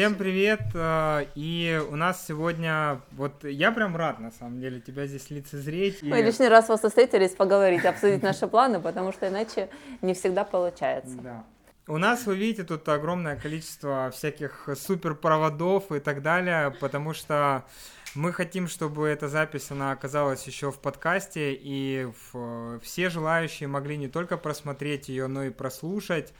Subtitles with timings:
[0.00, 0.62] Всем привет!
[0.72, 6.02] э, И у нас сегодня, вот я прям рад, на самом деле, тебя здесь лицезреть.
[6.02, 9.68] Мы и- лишний раз вас встретились поговорить, обсудить наши планы, потому что иначе
[10.00, 11.16] не всегда получается.
[11.22, 11.44] Да.
[11.86, 17.66] У нас, вы видите, тут огромное количество всяких суперпроводов и так далее, потому что
[18.14, 23.98] мы хотим, чтобы эта запись, она оказалась еще в подкасте, и в- все желающие могли
[23.98, 26.32] не только просмотреть ее, но и прослушать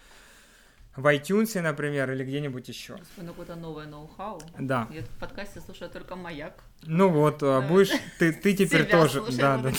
[1.01, 2.99] в iTunes, например, или где-нибудь еще.
[3.17, 4.41] Ну, какое-то новое ноу-хау.
[4.59, 4.87] Да.
[4.91, 6.55] Я в подкасте слушаю только маяк.
[6.83, 7.67] Ну вот, а, Да.
[7.67, 9.23] будешь, ты, ты теперь Себя тоже.
[9.39, 9.71] Да, да.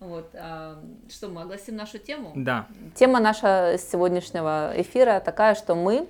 [0.00, 0.80] Вот, а,
[1.10, 2.32] что, мы огласим нашу тему?
[2.36, 2.66] да.
[2.94, 6.06] Тема нашего сегодняшнего эфира такая, что мы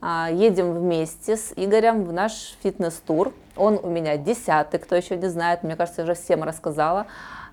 [0.00, 3.34] а, едем вместе с Игорем в наш фитнес-тур.
[3.56, 7.06] Он у меня десятый, кто еще не знает, мне кажется, я уже всем рассказала.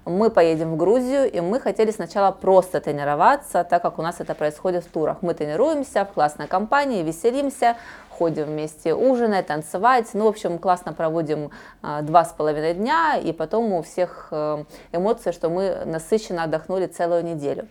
[0.08, 4.36] Мы поедем в Грузию, и мы хотели сначала просто тренироваться, так как у нас это
[4.36, 5.18] происходит в турах.
[5.22, 7.76] Мы тренируемся в классной компании, веселимся,
[8.10, 10.08] ходим вместе ужинать, танцевать.
[10.14, 14.64] Ну, в общем, классно проводим а, два с половиной дня, и потом у всех э,
[14.94, 17.68] эмоции, что мы насыщенно отдохнули целую неделю.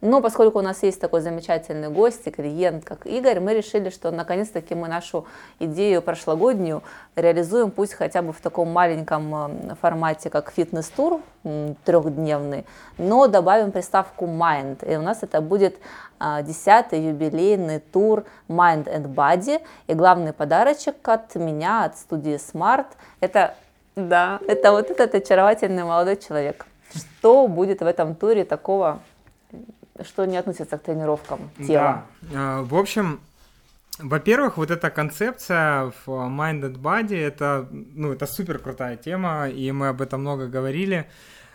[0.00, 4.10] Но поскольку у нас есть такой замечательный гость и клиент, как Игорь, мы решили, что
[4.10, 5.26] наконец-таки мы нашу
[5.58, 6.82] идею прошлогоднюю
[7.14, 11.20] реализуем, пусть хотя бы в таком маленьком э, формате, как фитнес-тур
[11.84, 12.66] трехдневный,
[12.98, 14.84] но добавим приставку Mind.
[14.90, 15.76] И у нас это будет
[16.18, 19.62] а, десятый юбилейный тур Mind and Body.
[19.86, 22.86] И главный подарочек от меня, от студии Smart,
[23.20, 23.54] это,
[23.94, 26.66] да, это вот этот очаровательный молодой человек.
[26.94, 29.00] Что будет в этом туре такого
[30.04, 32.04] что не относится к тренировкам тела.
[32.20, 32.34] Да.
[32.34, 33.20] А, В общем,
[33.98, 39.72] во-первых, вот эта концепция в Mind and Body, это, ну, это супер крутая тема, и
[39.72, 41.08] мы об этом много говорили.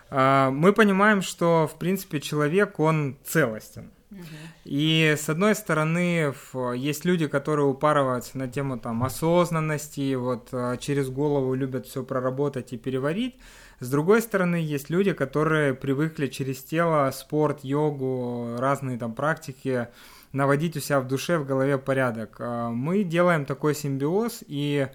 [0.09, 3.91] А, Мы понимаем, что, в принципе, человек, он целостен.
[4.65, 6.33] И с одной стороны,
[6.75, 12.73] есть люди, которые упарываются на тему там осознанности, вот а, через голову любят все проработать
[12.73, 13.35] и переварить.
[13.81, 19.87] С другой стороны, есть люди, которые привыкли через тело, спорт, йогу, разные там практики
[20.33, 22.35] наводить у себя в душе, в голове порядок.
[22.37, 24.87] А, Мы делаем такой симбиоз, и,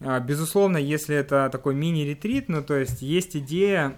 [0.00, 3.94] а, безусловно, если это такой мини-ретрит, ну, то есть есть идея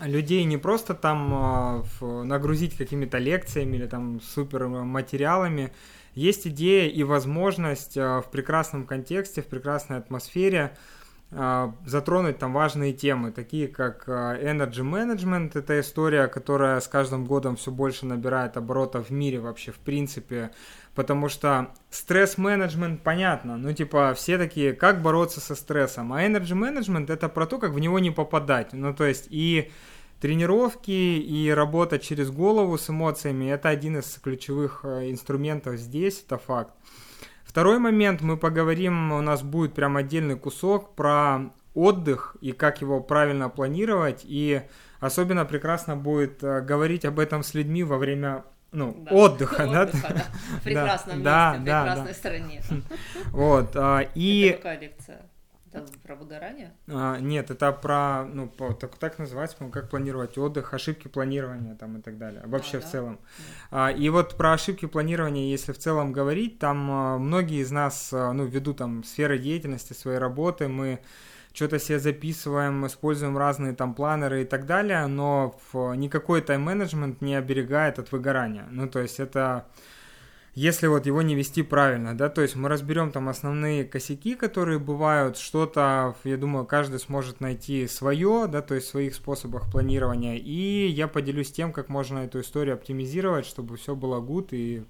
[0.00, 5.74] людей не просто там а, нагрузить какими-то лекциями или там супер материалами,
[6.14, 10.74] есть идея и возможность в прекрасном контексте, в прекрасной атмосфере
[11.86, 17.56] затронуть там важные темы, такие как а, energy management, это история, которая с каждым годом
[17.56, 20.50] все больше набирает оборотов в мире вообще в принципе,
[20.94, 27.10] потому что стресс-менеджмент понятно, ну типа все такие, как бороться со стрессом, а energy management
[27.10, 29.70] это про то, как в него не попадать, ну то есть и
[30.20, 36.36] тренировки и работа через голову с эмоциями это один из ключевых э, инструментов здесь, это
[36.36, 36.74] факт.
[37.52, 43.00] Второй момент, мы поговорим, у нас будет прям отдельный кусок про отдых и как его
[43.00, 44.62] правильно планировать, и
[45.00, 49.10] особенно прекрасно будет э, говорить об этом с людьми во время ну, Да.
[49.10, 49.82] отдыха, да?
[49.82, 50.24] Отдыха, да.
[50.60, 52.62] В прекрасном Да, месте, в да, прекрасной стране.
[53.32, 54.52] Вот, а, Это и...
[54.56, 55.20] какая лекция?
[55.72, 56.72] Это про выгорание?
[56.88, 61.74] а, Нет, это про, ну, по- так, так называется, по-моему, как планировать отдых, ошибки планирования
[61.76, 62.90] там и так далее, вообще А, в да?
[62.90, 63.18] целом.
[63.70, 68.10] А, И вот про ошибки планирования, если в целом говорить, там а, многие из нас,
[68.12, 71.00] а, ну, ввиду там сферы деятельности, своей работы, мы
[71.54, 77.34] что-то себе записываем, используем разные там планеры и так далее, но в- никакой тайм-менеджмент не
[77.34, 78.66] оберегает от выгорания.
[78.70, 79.66] Ну, то есть это
[80.54, 84.78] если вот его не вести правильно, да, то есть мы разберем там основные косяки, которые
[84.78, 90.36] бывают, что-то, я думаю, каждый сможет найти свое, да, то есть в своих способах планирования,
[90.36, 94.84] и я поделюсь тем, как можно эту историю оптимизировать, чтобы все было good и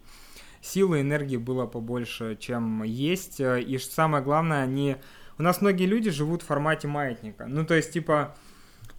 [0.61, 4.97] силы, энергии было побольше, чем есть, и самое главное, они...
[5.39, 8.37] У нас многие люди живут в формате маятника, ну, то есть, типа,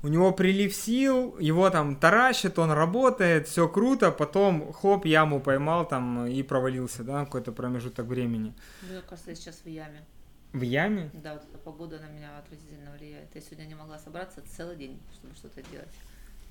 [0.03, 5.87] у него прилив сил, его там таращит, он работает, все круто, потом хоп, яму поймал
[5.87, 8.53] там и провалился, да, какой-то промежуток времени.
[8.81, 10.03] Мне кажется, я сейчас в яме.
[10.51, 11.09] В яме?
[11.13, 13.33] Да, вот эта погода на меня отвратительно влияет.
[13.33, 15.87] Я сегодня не могла собраться целый день, чтобы что-то делать.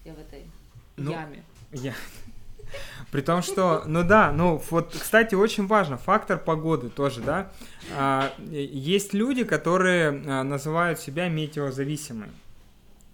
[0.05, 0.47] Я в этой
[0.97, 1.45] Ну, яме.
[1.73, 1.95] Я...
[3.11, 7.53] При том, что, ну да, ну вот, кстати, очень важно, фактор погоды тоже, да.
[7.95, 12.33] А, есть люди, которые а, называют себя метеозависимыми.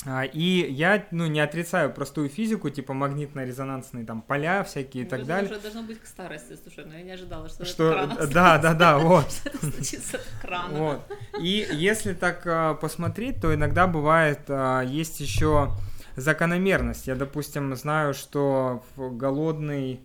[0.06, 5.11] А, и я, ну, не отрицаю простую физику, типа магнитно-резонансные там поля всякие и Ну,
[5.11, 5.50] так это далее.
[5.50, 8.59] Уже должно быть к старости, слушай, но я не ожидала, что, Что, это кран да,
[8.59, 9.27] да, да, вот.
[9.45, 10.79] это случится от крана.
[10.79, 11.00] Вот.
[11.41, 15.71] И если так а, посмотреть, то иногда бывает, а, есть еще
[16.15, 17.09] закономерность.
[17.09, 20.00] Я, допустим, знаю, что в голодный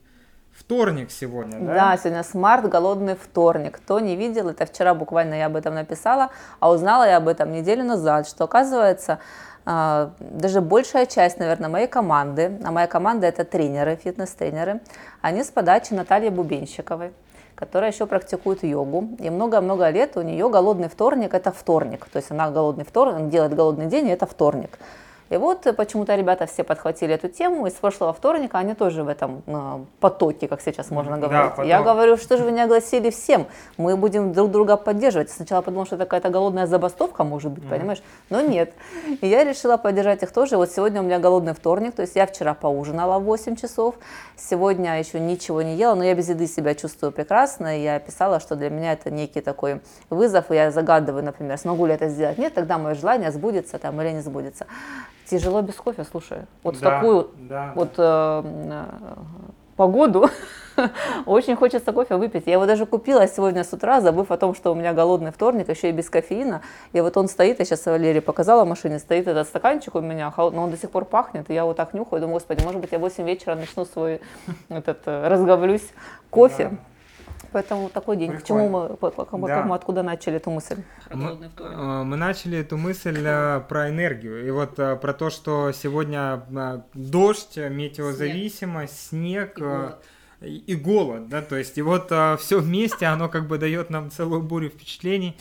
[0.52, 1.74] вторник сегодня, да?
[1.74, 3.78] Да, сегодня смарт, голодный вторник.
[3.78, 6.30] Кто не видел, это вчера буквально я об этом написала,
[6.60, 9.20] а узнала я об этом неделю назад, что оказывается
[9.66, 14.82] даже большая часть, наверное, моей команды, а моя команда это тренеры, фитнес-тренеры,
[15.22, 17.14] они с подачи Натальи Бубенщиковой,
[17.56, 19.10] которая еще практикует йогу.
[19.20, 22.08] И много-много лет у нее голодный вторник– это вторник.
[22.12, 24.78] То есть она голодный вторник, делает голодный день, и это вторник.
[25.34, 29.08] И вот почему-то ребята все подхватили эту тему, и с прошлого вторника они тоже в
[29.08, 31.56] этом э, потоке, как сейчас можно говорить.
[31.58, 33.48] Да, Я говорю, что же вы не огласили всем,
[33.78, 35.32] мы будем друг друга поддерживать.
[35.32, 37.70] Сначала подумала, что это какая-то голодная забастовка может быть, mm.
[37.70, 38.74] понимаешь, но нет.
[39.22, 40.56] И я решила поддержать их тоже.
[40.56, 43.96] Вот сегодня у меня голодный вторник, то есть я вчера поужинала в 8 часов,
[44.38, 48.40] сегодня еще ничего не ела, но я без еды себя чувствую прекрасно, и я писала,
[48.40, 49.82] что для меня это некий такой
[50.12, 52.38] вызов, и я загадываю, например, смогу ли это сделать.
[52.38, 54.68] Нет, тогда мое желание сбудется там или не сбудется.
[55.26, 56.40] Тяжело без кофе, слушай.
[56.64, 57.72] Вот да, в такую да.
[57.76, 58.86] вот э, э,
[59.76, 60.30] погоду
[61.26, 62.44] очень хочется кофе выпить.
[62.46, 65.70] Я его даже купила сегодня с утра, забыв о том, что у меня голодный вторник,
[65.70, 66.62] еще и без кофеина.
[66.92, 70.34] И вот он стоит, я сейчас Валерии показала в машине, стоит этот стаканчик у меня,
[70.38, 71.50] но он до сих пор пахнет.
[71.50, 74.22] И я вот так нюхаю, думаю, господи, может быть, я в 8 вечера начну свой
[74.70, 75.88] этот, э, разговлюсь
[76.30, 76.70] кофе.
[76.72, 76.78] Да.
[77.54, 78.32] Поэтому такой день.
[78.32, 78.44] Прикольно.
[78.44, 79.64] К чему мы, по, по, да.
[79.64, 80.78] мы откуда начали эту мысль?
[81.14, 84.46] Мы, э, мы начали эту мысль э, про энергию.
[84.48, 86.44] И вот э, про то, что сегодня
[86.96, 90.00] дождь, метеозависимость, снег, снег
[90.42, 91.30] и, голод.
[91.30, 95.38] да, то есть и вот все вместе, оно как бы дает нам целую бурю впечатлений.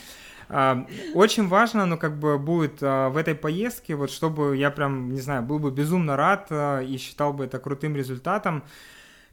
[1.15, 5.43] Очень важно, ну, как бы будет в этой поездке, вот чтобы я прям, не знаю,
[5.43, 8.63] был бы безумно рад и считал бы это крутым результатом,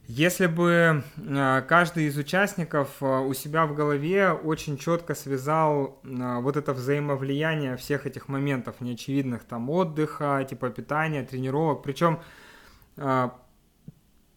[0.06, 6.40] если бы а, каждый из участников а, у себя в голове очень четко связал а,
[6.40, 12.20] вот это взаимовлияние всех этих моментов неочевидных, там отдыха, типа питания, тренировок, причем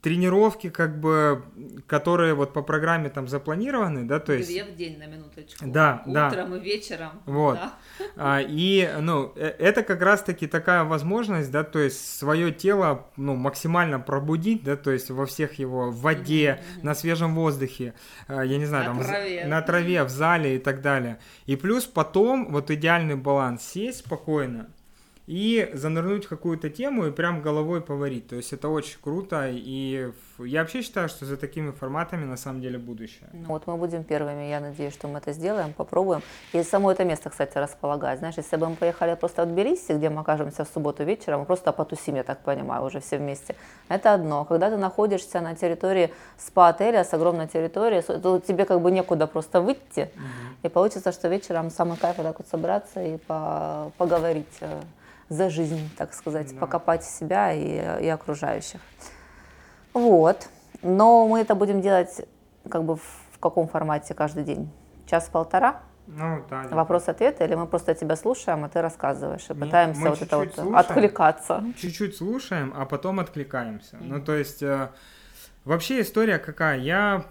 [0.04, 1.44] тренировки, как бы,
[1.88, 4.50] которые вот по программе там запланированы, да, то есть...
[4.50, 5.64] Две в день на минуточку.
[5.66, 6.28] Да, Утром да.
[6.28, 7.22] Утром и вечером.
[7.26, 7.56] Вот.
[7.56, 7.74] Да.
[8.18, 13.36] А, и, ну, э, это как раз-таки такая возможность, да, то есть свое тело, ну,
[13.36, 16.84] максимально пробудить, да, то есть во всех его, в воде, mm-hmm.
[16.84, 17.94] на свежем воздухе,
[18.28, 19.46] я не знаю, на там, траве.
[19.46, 21.18] на траве, в зале и так далее.
[21.46, 24.68] И плюс потом вот идеальный баланс, сесть спокойно,
[25.26, 28.28] и занырнуть в какую-то тему и прям головой поварить.
[28.28, 32.62] То есть это очень круто, и я вообще считаю, что за такими форматами на самом
[32.62, 33.30] деле будущее.
[33.32, 36.22] Ну, вот мы будем первыми, я надеюсь, что мы это сделаем, попробуем.
[36.52, 38.20] И само это место, кстати, располагать.
[38.20, 41.46] Знаешь, если бы мы поехали просто в Тбилиси, где мы окажемся в субботу вечером, мы
[41.46, 43.56] просто потусим, я так понимаю, уже все вместе.
[43.88, 44.44] Это одно.
[44.44, 49.62] Когда ты находишься на территории спа-отеля с огромной территорией, то тебе как бы некуда просто
[49.62, 50.10] выйти.
[50.16, 50.64] Угу.
[50.64, 54.82] И получится, что вечером самый кайф вот так вот собраться и по поговорить э,
[55.30, 56.60] за жизнь, так сказать, да.
[56.60, 58.82] покопать себя и, и окружающих.
[59.94, 60.50] Вот.
[60.82, 62.26] Но мы это будем делать
[62.70, 64.72] как бы в, каком формате каждый день?
[65.06, 65.82] Час-полтора?
[66.08, 66.64] Ну, да.
[66.72, 70.54] Вопрос-ответ, или мы просто тебя слушаем, а ты рассказываешь, и Нет, пытаемся вот это вот
[70.54, 71.64] слушаем, откликаться.
[71.78, 73.98] Чуть-чуть слушаем, а потом откликаемся.
[73.98, 74.08] Mm-hmm.
[74.08, 74.90] Ну, то есть, э,
[75.66, 76.80] вообще история какая?
[76.80, 77.26] Я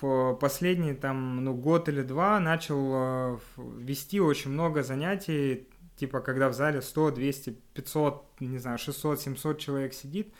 [0.00, 6.48] в последний там, ну, год или два начал э, вести очень много занятий типа, когда
[6.48, 10.32] в зале 100, 200, 500, не знаю, 600, 700 человек сидит.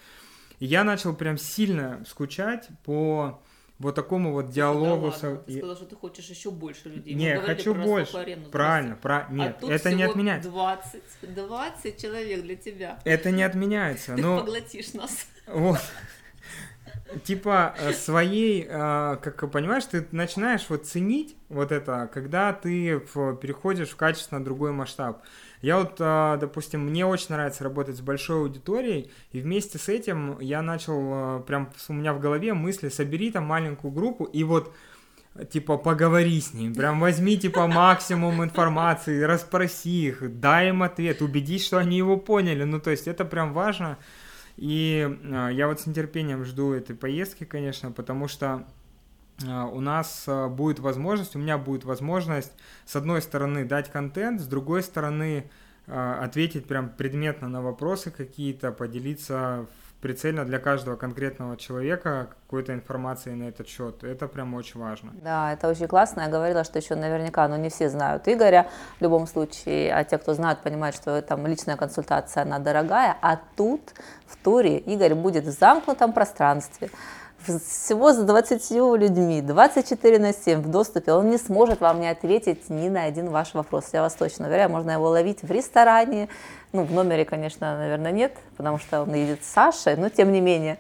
[0.61, 3.43] И я начал прям сильно скучать по
[3.79, 5.11] вот такому вот диалогу.
[5.11, 7.15] Да ладно, ты сказал, что ты хочешь еще больше людей.
[7.15, 8.17] Не, хочу больше.
[8.17, 9.27] Арену, Правильно, про...
[9.31, 10.51] нет, а это не отменяется.
[10.51, 11.03] 20,
[11.35, 13.01] 20 человек для тебя.
[13.05, 14.15] Это не отменяется.
[14.15, 14.39] Ты но...
[14.39, 15.27] поглотишь нас.
[15.47, 15.81] Вот
[17.25, 22.99] типа э, своей, э, как понимаешь, ты начинаешь вот ценить вот это, когда ты
[23.41, 25.23] переходишь в качественно другой масштаб.
[25.61, 30.39] Я вот, э, допустим, мне очень нравится работать с большой аудиторией, и вместе с этим
[30.41, 34.75] я начал, прям у меня в голове мысли, собери там маленькую группу, и вот
[35.51, 41.67] типа поговори с ним, прям возьми типа максимум информации, расспроси их, дай им ответ, убедись,
[41.67, 43.99] что они его поняли, ну то есть это прям важно,
[44.57, 48.67] и а, я вот с нетерпением жду этой поездки, конечно, потому что
[49.47, 52.53] а, у нас а, будет возможность, у меня будет возможность,
[52.85, 55.51] с одной стороны, дать контент, с другой стороны,
[55.87, 59.67] ответить прям предметно на вопросы какие-то, поделиться
[60.05, 64.05] прицельно для каждого конкретного человека какой-то информацией на этот счет.
[64.05, 65.13] Это прям очень важно.
[65.23, 66.21] Да, это очень классно.
[66.21, 68.67] Я говорила, что еще наверняка, но не все знают Игоря
[68.99, 73.41] в любом случае, а те, кто знают, понимают, что там личная консультация, она дорогая, а
[73.57, 73.81] тут
[74.27, 76.91] в туре Игорь будет в замкнутом пространстве,
[77.47, 82.69] всего с 20 людьми, 24 на 7 в доступе, он не сможет вам не ответить
[82.69, 83.87] ни на один ваш вопрос.
[83.93, 86.29] Я вас точно уверяю, можно его ловить в ресторане,
[86.75, 90.41] Ну, в номере, конечно, наверное, нет, потому что он едет с Сашей, но тем не
[90.41, 90.77] менее.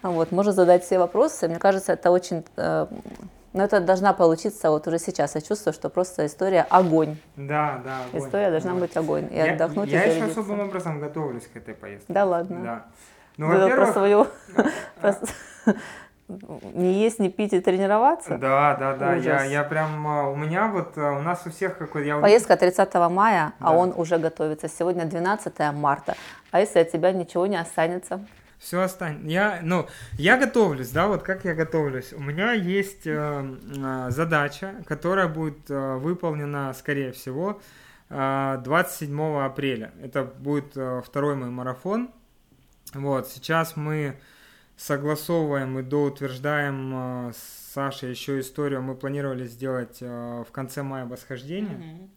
[0.00, 1.48] Вот, может задать все вопросы.
[1.48, 2.44] Мне кажется, это очень...
[2.56, 2.86] Э,
[3.52, 5.34] но это должна получиться вот уже сейчас.
[5.34, 7.16] Я чувствую, что просто история огонь.
[7.34, 8.20] Да, да, огонь.
[8.24, 8.82] История должна Вот.
[8.82, 9.28] быть огонь.
[9.32, 10.40] И Я, отдохнуть, я и еще зарядиться.
[10.40, 12.12] особым образом готовлюсь к этой поездке.
[12.12, 12.60] Да ладно.
[12.62, 12.84] Да.
[13.36, 14.26] Ну, Вы вот про во-первых, свою...
[16.28, 16.34] а,
[16.74, 18.38] Не есть, не пить и тренироваться.
[18.38, 19.50] да, да, да, я, Ужас.
[19.50, 23.08] я прям, а, у меня вот, а, у нас у всех какой, я Поездка 30
[23.10, 23.70] мая, а Да.
[23.72, 24.68] он уже готовится.
[24.68, 26.14] Сегодня 12 марта.
[26.50, 28.20] А если от тебя ничего не останется?
[28.58, 29.26] Все останется.
[29.26, 29.86] Я, ну,
[30.18, 32.12] я готовлюсь, да, вот как я готовлюсь.
[32.12, 37.60] У меня есть э, задача, которая будет э, выполнена, скорее всего,
[38.08, 39.90] э, 27 апреля.
[40.00, 42.10] Это будет э, второй мой марафон.
[42.94, 44.20] Вот, сейчас мы
[44.82, 48.82] согласовываем и доутверждаем э, с Сашей еще историю.
[48.82, 51.76] Мы планировали сделать э, в конце мая восхождение.
[51.76, 52.10] Мгм.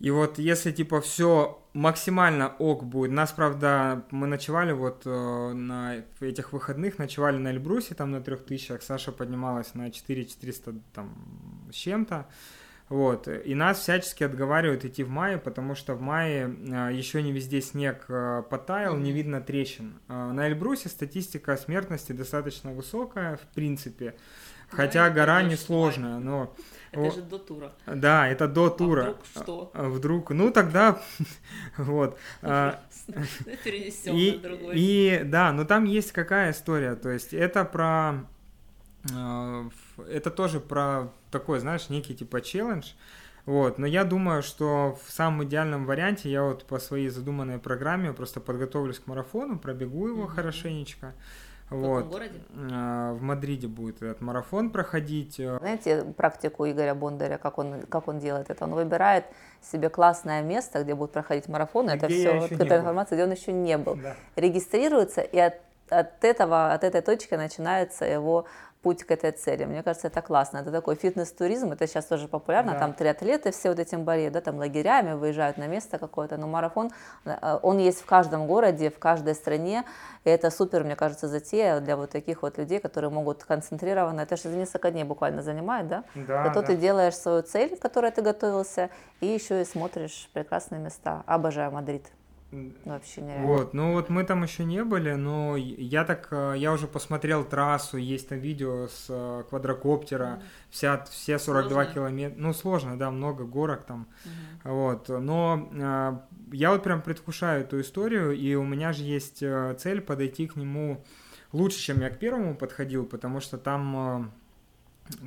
[0.00, 6.02] И вот если типа все максимально ок будет, нас, правда, мы ночевали вот э, на
[6.20, 11.74] этих выходных, ночевали на Эльбрусе, там на трех тысячах, Саша поднималась на 4400 там с
[11.74, 12.28] чем-то,
[12.90, 16.52] вот, и нас всячески отговаривают идти в мае, потому что в мае
[16.92, 20.00] еще не везде снег э, потаял, не видно трещин.
[20.08, 24.16] Э, на Эльбрусе статистика смертности достаточно высокая, в принципе,
[24.70, 26.52] хотя это гора несложная, но...
[26.90, 27.72] Это же до тура.
[27.86, 29.02] Да, это до А тура.
[29.02, 29.70] вдруг что?
[29.72, 31.00] А вдруг, ну тогда,
[31.78, 32.18] вот.
[32.42, 32.80] а,
[33.64, 34.74] Перенесем на другой.
[34.76, 38.26] и да, но там есть какая история, то есть это про,
[39.14, 39.68] а,
[40.08, 42.92] это тоже про такой, знаешь, некий типа челлендж,
[43.46, 48.12] вот, но я думаю, что в самом идеальном варианте я вот по своей задуманной программе
[48.12, 50.28] просто подготовлюсь к марафону, пробегу его Мгм.
[50.34, 51.14] хорошенечко,
[51.64, 52.06] В каком вот.
[52.06, 52.40] городе?
[52.70, 55.40] А, В Мадриде будет этот марафон проходить.
[55.40, 58.64] э, Знаете практику Игоря Бондаря, как он, как он делает это?
[58.64, 59.24] Он выбирает
[59.62, 61.90] себе классное место, где будут проходить марафоны.
[61.92, 63.96] Это Где я все открытая информация, где он еще не был.
[63.96, 64.16] Да.
[64.36, 65.54] Регистрируется, и от,
[65.88, 68.46] от этого, от этой точки начинается его
[68.82, 69.64] путь к этой цели.
[69.64, 70.58] Мне кажется, это классно.
[70.58, 72.72] Это такой фитнес-туризм, это сейчас тоже популярно.
[72.72, 72.78] Да.
[72.78, 76.36] Там триатлеты все вот этим болеют, да, там лагерями выезжают на место какое-то.
[76.36, 76.90] Но марафон,
[77.24, 79.84] э, он есть в каждом городе, в каждой стране.
[80.24, 84.36] И это супер, мне кажется, затея для вот таких вот людей, которые могут концентрированно, это
[84.36, 86.04] же за несколько дней буквально занимает, да?
[86.14, 86.66] Да, Зато да.
[86.68, 91.22] ты делаешь свою цель, к которой ты готовился, и еще и смотришь прекрасные места.
[91.26, 92.06] Обожаю Мадрид.
[92.84, 93.46] Вообще нереально.
[93.46, 97.44] Вот, ну вот мы там еще не были, но я так, э, я уже посмотрел
[97.44, 101.92] трассу, есть там видео с э, квадрокоптера, вся, все 42 Сложно.
[101.94, 104.74] километра, ну сложно, да, много горок там, Мгм.
[104.74, 106.18] вот, но э,
[106.52, 109.44] я вот прям предвкушаю эту историю, и у меня же есть
[109.78, 111.04] цель подойти к нему
[111.52, 114.32] лучше, чем я к первому подходил, потому что там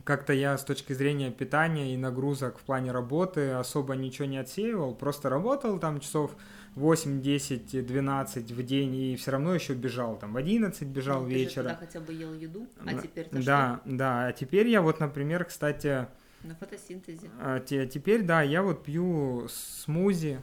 [0.03, 4.95] как-то я с точки зрения питания и нагрузок в плане работы особо ничего не отсеивал,
[4.95, 6.35] просто работал там часов
[6.75, 11.27] 8, 10, 12 в день и все равно еще бежал, там в 11 бежал Ну,
[11.29, 11.67] ты вечером.
[11.69, 15.45] тогда хотя бы ел еду, а Н- теперь-то Да, да, а теперь я вот, например,
[15.45, 16.09] кстати, что?
[16.43, 17.29] На фотосинтезе.
[17.39, 20.39] а, те- теперь, да, я вот пью смузи,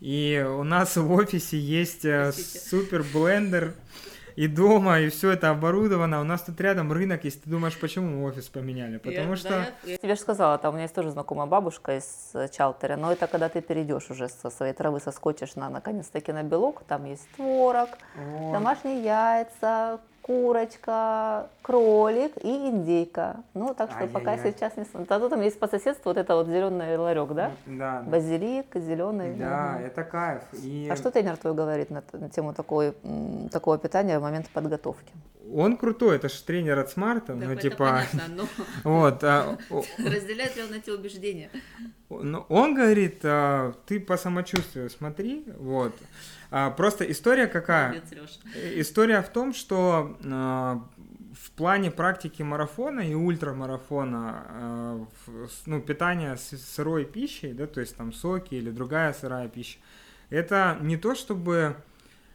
[0.00, 2.58] и у нас в офисе есть э, Простите.
[2.68, 3.74] супер блендер,
[4.36, 6.20] и дома, и все это оборудовано.
[6.20, 8.98] У нас тут рядом рынок, если ты думаешь, почему мы офис поменяли?
[8.98, 9.48] Потому Я- что...
[9.48, 13.12] да, я- тебе же сказала, там у меня есть тоже знакомая бабушка из Чалтера, но
[13.12, 17.28] это когда ты перейдешь уже со своей травы, соскочишь на наконец-таки на белок, там есть
[17.36, 18.52] творог, Вот.
[18.52, 23.36] домашние яйца, курочка, кролик и индейка.
[23.54, 24.52] Ну, так что пока Ай-яй-яй.
[24.52, 24.84] сейчас не...
[25.08, 27.52] Зато там есть по соседству вот это вот зеленый ларек, да?
[27.66, 29.34] Да, Базилик, зеленый.
[29.34, 29.86] да, Мгм.
[29.86, 30.42] это кайф.
[30.52, 32.94] И А что тренер твой говорит на, на тему такой,
[33.50, 35.12] такого питания в момент подготовки?
[35.52, 38.48] Он крутой, это же тренер от Смарта, Да, ну это типа, понятно, но
[38.84, 39.58] вот, а,
[39.98, 41.50] разделяет ли он эти убеждения?
[42.08, 45.94] Ну, он говорит, а, ты по самочувствию смотри, вот.
[46.50, 48.00] А, просто история какая?
[48.12, 48.40] Молодец,
[48.74, 50.84] История в том, что а,
[51.32, 57.80] в плане практики марафона и ультрамарафона, а, в- ну, питание с сырой пищей, да, то
[57.80, 59.78] есть там соки или другая сырая пища,
[60.28, 61.76] это не то чтобы,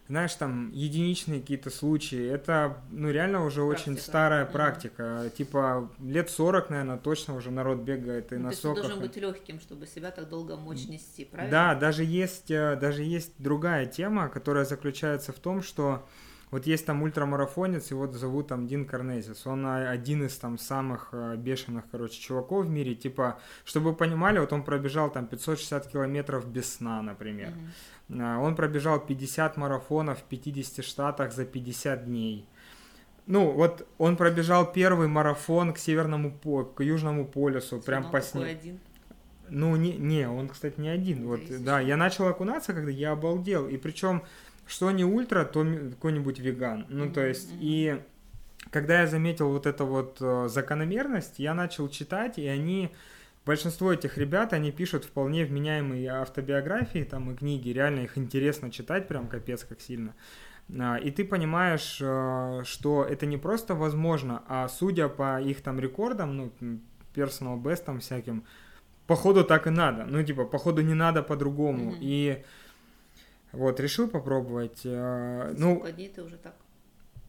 [0.08, 4.02] знаешь, там единичные какие-то случаи, это, ну, реально уже очень Практика.
[4.02, 4.54] старая Мгм.
[4.54, 8.68] практика, типа лет 40, наверное, точно уже народ бегает и Ну, на то есть ты
[8.68, 8.82] соках.
[8.84, 11.52] должен быть легким, чтобы себя так долго мочь нести, правильно?
[11.52, 16.08] да, даже есть, э, даже есть другая тема, которая заключается в том, что
[16.52, 19.46] вот есть там ультрамарафонец, его зовут там Дин Карнезис.
[19.48, 22.96] Он а, один из там самых э, бешеных, короче, чуваков в мире.
[22.96, 27.54] Типа, чтобы вы понимали, вот он пробежал там 560 километров без сна, например.
[28.10, 32.48] А, Он пробежал 50 марафонов в 50 штатах за 50 дней.
[33.28, 36.32] Ну, вот он пробежал первый марафон к северному
[36.76, 38.46] к южному полюсу, прям Он по снегу.
[38.46, 38.80] один.
[39.50, 41.22] Ну, не, не, он, кстати, не один.
[41.24, 43.68] Да, вот, да, я начал окунаться, когда я обалдел.
[43.68, 44.24] И причем,
[44.68, 46.86] что не ультра, то какой-нибудь веган.
[46.90, 48.02] Ну, то есть, и
[48.72, 52.92] когда я заметил вот эту вот э, закономерность, я начал читать, и они,
[53.46, 59.08] большинство этих ребят, они пишут вполне вменяемые автобиографии, там, и книги, реально их интересно читать,
[59.08, 60.14] прям капец как сильно.
[60.80, 65.80] А, И ты понимаешь, э, что это не просто возможно, а судя по их там
[65.80, 66.52] рекордам, ну,
[67.14, 68.44] personal бестам всяким,
[69.08, 70.06] походу так и надо.
[70.06, 71.92] Ну, типа, походу не надо по-другому.
[71.92, 71.98] Мгм.
[72.02, 72.44] И
[73.56, 74.82] вот, решил попробовать.
[74.86, 76.56] э, Ну, дней ты уже так?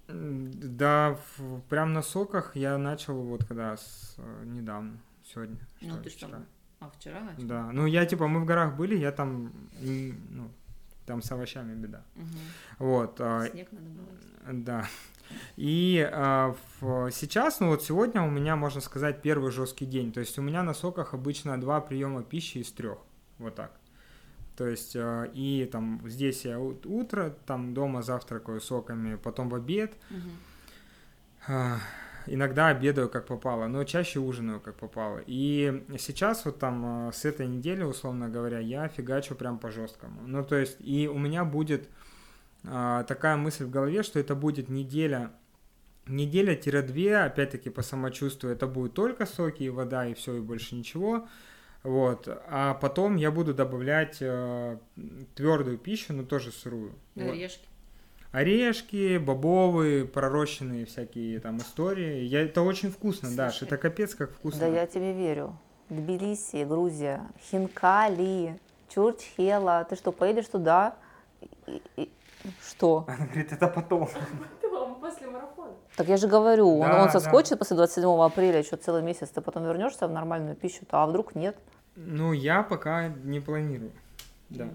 [0.08, 5.56] Да, в- прям на соках я начал вот когда с, э, недавно, сегодня.
[5.80, 6.28] Ну, ты что,
[6.80, 7.42] а вчера начал?
[7.48, 10.48] Да, ну я типа, мы в горах были, я там, ну,
[11.06, 12.02] там с овощами беда.
[12.14, 12.28] Мгм.
[12.78, 14.06] Вот, а, Снег надо было.
[14.64, 14.86] да.
[15.56, 20.12] И а, в- сейчас, ну вот сегодня у меня, можно сказать, первый жесткий день.
[20.12, 22.98] То есть у меня на соках обычно два приема пищи из трех.
[23.38, 23.72] Вот так.
[24.56, 29.54] То есть, а, и там здесь я ут- утро, там дома завтракаю соками, потом в
[29.54, 29.94] обед,
[32.28, 35.22] Иногда обедаю как попало, но чаще ужинаю как попало.
[35.26, 40.22] И сейчас вот там а, с этой недели, условно говоря, я фигачу прям по жесткому.
[40.26, 41.88] Ну, то есть, и у меня будет
[42.64, 45.30] а, такая мысль в голове, что это будет неделя,
[46.06, 51.28] неделя-две, опять-таки по самочувствию, это будет только соки и вода, и все, и больше ничего.
[51.86, 52.28] Вот.
[52.48, 54.18] А потом я буду добавлять
[55.34, 56.92] твердую пищу, но тоже сырую.
[57.14, 57.30] Вот.
[57.30, 57.66] Орешки.
[58.32, 62.24] Орешки, бобовые, пророщенные всякие там истории.
[62.24, 63.64] Я, это очень вкусно, Даш, Слушай.
[63.68, 64.60] это капец как вкусно.
[64.60, 65.56] Да я тебе верю.
[65.88, 69.86] Тбилиси, Грузия, Хинкали, Чурчхела.
[69.88, 70.96] Ты что, поедешь туда?
[71.66, 72.10] И- и-
[72.68, 73.04] Что?
[73.08, 74.08] Она говорит, это потом.
[75.00, 75.70] После марафона.
[75.96, 77.12] Так я же говорю, он, Да, он да.
[77.12, 81.34] соскочит после 27 апреля, еще целый месяц, ты потом вернешься в нормальную пищу-то, а вдруг
[81.36, 81.56] нет?
[81.96, 83.92] Ну, я пока не планирую.
[84.50, 84.68] Да.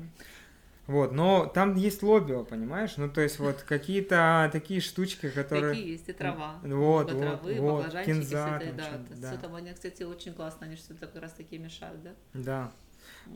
[0.87, 2.97] Вот, но там есть лоббио, понимаешь?
[2.97, 5.73] Ну, то есть вот какие-то такие штучки, которые...
[5.73, 6.55] Какие есть и трава.
[6.63, 8.89] Вот, Много вот, травы, вот, кинза всё это, да,
[9.21, 9.31] да.
[9.31, 12.11] всё там они, кстати, очень классно, они что-то как раз таки мешают, да?
[12.33, 12.71] Да.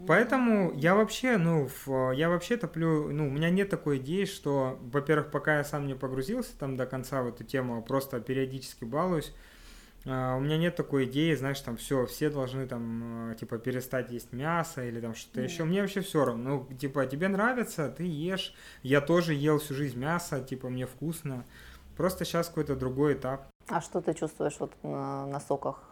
[0.07, 4.79] Поэтому я вообще, ну, в- я вообще топлю, ну, у меня нет такой идеи, что,
[4.91, 8.83] во-первых, пока я сам не погрузился там до конца в эту тему, а просто периодически
[8.83, 9.33] балуюсь,
[10.05, 14.33] у меня нет такой идеи, знаешь, там все, все должны там, э, типа, перестать есть
[14.33, 15.63] мясо или там что-то еще.
[15.63, 16.67] Мне вообще все равно.
[16.69, 18.53] Ну, типа, тебе нравится, ты ешь.
[18.83, 21.43] Я тоже ел всю жизнь мясо, типа, мне вкусно.
[21.97, 23.47] Просто сейчас какой-то другой этап.
[23.67, 25.83] А что ты чувствуешь вот на, на соках?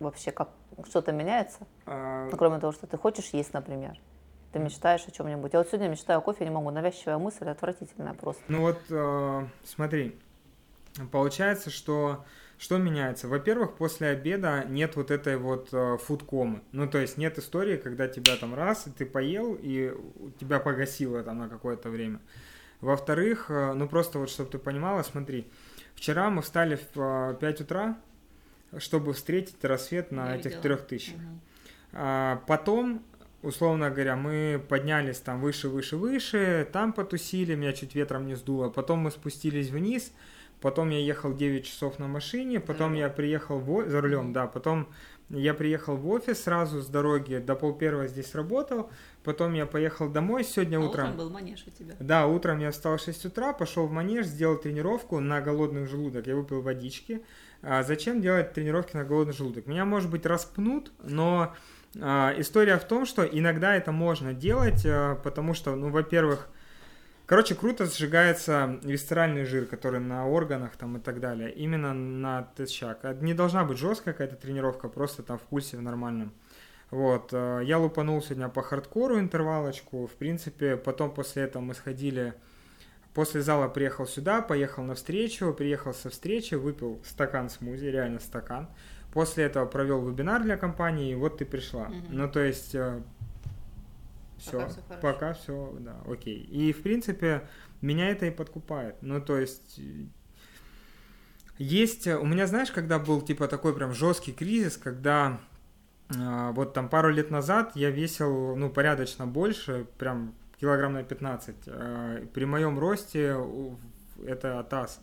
[0.00, 0.48] Вообще, как
[0.88, 1.60] что-то меняется?
[1.86, 3.98] А, Ну, кроме того, что ты хочешь есть, например.
[4.52, 5.52] Ты мечтаешь о чем-нибудь.
[5.52, 6.70] Я вот сегодня мечтаю о кофе, не могу.
[6.70, 8.42] Навязчивая мысль, отвратительная просто.
[8.48, 10.18] Ну вот, э, смотри,
[11.10, 12.24] получается, что
[12.62, 13.26] что меняется?
[13.26, 16.62] Во-первых, после обеда нет вот этой вот э, фудкомы.
[16.70, 19.92] Ну, то есть нет истории, когда тебя там раз, и ты поел, и
[20.38, 22.20] тебя погасило там на какое-то время.
[22.80, 25.50] Во-вторых, э, ну просто вот, чтобы ты понимала, смотри,
[25.96, 27.98] вчера мы встали в э, 5 утра,
[28.78, 31.16] чтобы встретить рассвет на Я этих трех тысячах.
[31.16, 31.40] Мгм.
[31.94, 33.02] А потом,
[33.42, 38.68] условно говоря, мы поднялись там выше, выше, выше, там потусили, меня чуть ветром не сдуло.
[38.68, 40.12] Потом мы спустились вниз,
[40.62, 44.88] потом я ехал 9 часов на машине, потом я приехал в за рулем, да, потом
[45.28, 48.90] я приехал в офис сразу с дороги, до пол первого здесь работал,
[49.24, 51.04] потом я поехал домой сегодня А утром.
[51.04, 51.94] утром был манеж у тебя.
[52.00, 56.26] Да, утром я встал в 6 утра, пошел в манеж, сделал тренировку на голодный желудок.
[56.26, 57.22] Я выпил водички.
[57.62, 59.66] А зачем делать тренировки на голодный желудок?
[59.66, 61.54] Меня, может быть, распнут, но
[62.00, 66.48] а, история в том, что иногда это можно делать, а, потому что, ну, во-первых,
[67.26, 73.04] короче, круто сжигается висцеральный жир, который на органах там и так далее, именно на тысячак.
[73.04, 76.32] А Не должна быть жесткая какая-то тренировка, просто там в пульсе в нормальном.
[76.92, 82.34] Вот, э, я лупанул сегодня по хардкору интервалочку, в принципе, потом после этого мы сходили,
[83.14, 88.68] после зала приехал сюда, поехал на встречу, приехал со встречи, выпил стакан смузи, реально стакан,
[89.14, 91.84] после этого провел вебинар для компании, и вот ты пришла.
[91.84, 92.04] Мгм.
[92.10, 92.76] Ну, то есть,
[94.42, 95.00] все, Пока всё хорошо.
[95.00, 96.38] пока все, да, окей.
[96.38, 97.48] И, в принципе,
[97.80, 99.78] меня это и подкупает, ну, то есть...
[99.78, 100.06] э,
[101.58, 105.40] Есть, э, у меня, знаешь, когда был типа такой прям жесткий кризис, когда
[106.16, 111.56] а, вот там пару лет назад я весил, ну, порядочно больше, прям килограмм на 15.
[111.68, 113.36] А, При моем росте
[114.26, 115.00] это атас.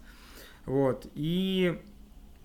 [0.65, 1.07] Вот.
[1.15, 1.81] И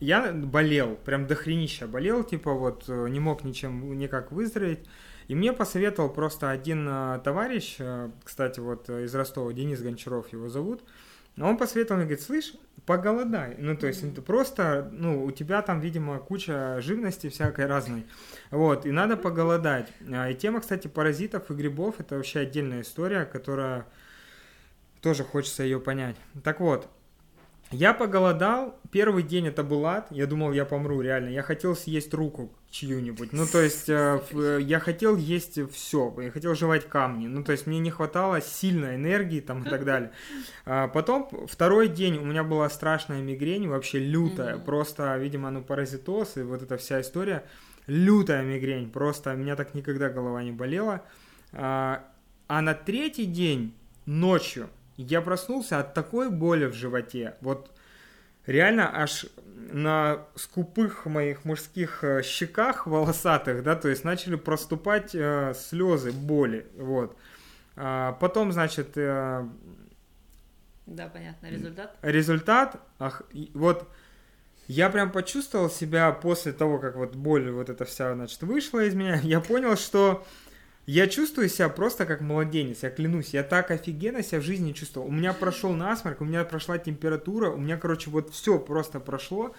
[0.01, 4.87] я болел, прям дохренища болел, типа вот э, не мог ничем никак выздороветь.
[5.29, 10.33] И мне посоветовал просто один э, товарищ, э, кстати, вот э, из Ростова, Денис Гончаров
[10.33, 10.83] его зовут,
[11.41, 12.55] он посоветовал мне, говорит, слышь,
[12.87, 13.57] поголодай.
[13.59, 18.07] Ну, то есть, просто, ну, у тебя там, видимо, куча живности всякой разной.
[18.51, 19.93] Вот, и надо поголодать.
[20.13, 23.87] А, И тема, кстати, паразитов и грибов, это вообще отдельная история, которая
[25.01, 26.17] тоже хочется ее понять.
[26.45, 26.89] Так вот,
[27.75, 31.29] я поголодал, первый день это был ад, я думал, я помру, реально.
[31.31, 36.31] Я хотел съесть руку чью-нибудь, ну, то есть, э, э, я хотел есть все, я
[36.31, 40.13] хотел жевать камни, ну, то есть, мне не хватало сильной энергии там и так далее.
[40.65, 46.37] А потом, второй день у меня была страшная мигрень, вообще лютая, просто, видимо, ну, паразитоз
[46.37, 47.45] и вот эта вся история,
[47.87, 51.03] лютая мигрень, просто у меня так никогда голова не болела.
[51.53, 52.05] А,
[52.47, 53.75] а на третий день
[54.07, 57.35] ночью я проснулся от такой боли в животе.
[57.41, 57.71] Вот
[58.47, 59.27] реально аж
[59.73, 66.67] на скупых моих мужских э, щеках волосатых, да, то есть начали проступать э, слезы боли,
[66.77, 67.17] вот.
[67.77, 69.45] А, потом, значит, э,
[70.87, 71.97] Да, понятно, результат.
[72.03, 73.23] результат, ах,
[73.55, 73.89] вот
[74.67, 78.95] я прям почувствовал себя после того, как вот боль вот эта вся, значит, вышла из
[78.95, 80.25] меня, я понял, что
[80.87, 85.09] я чувствую себя просто как младенец, я клянусь, я так офигенно себя в жизни чувствовал.
[85.09, 89.55] У меня прошел насморк, у меня прошла температура, у меня, короче, вот все просто прошло.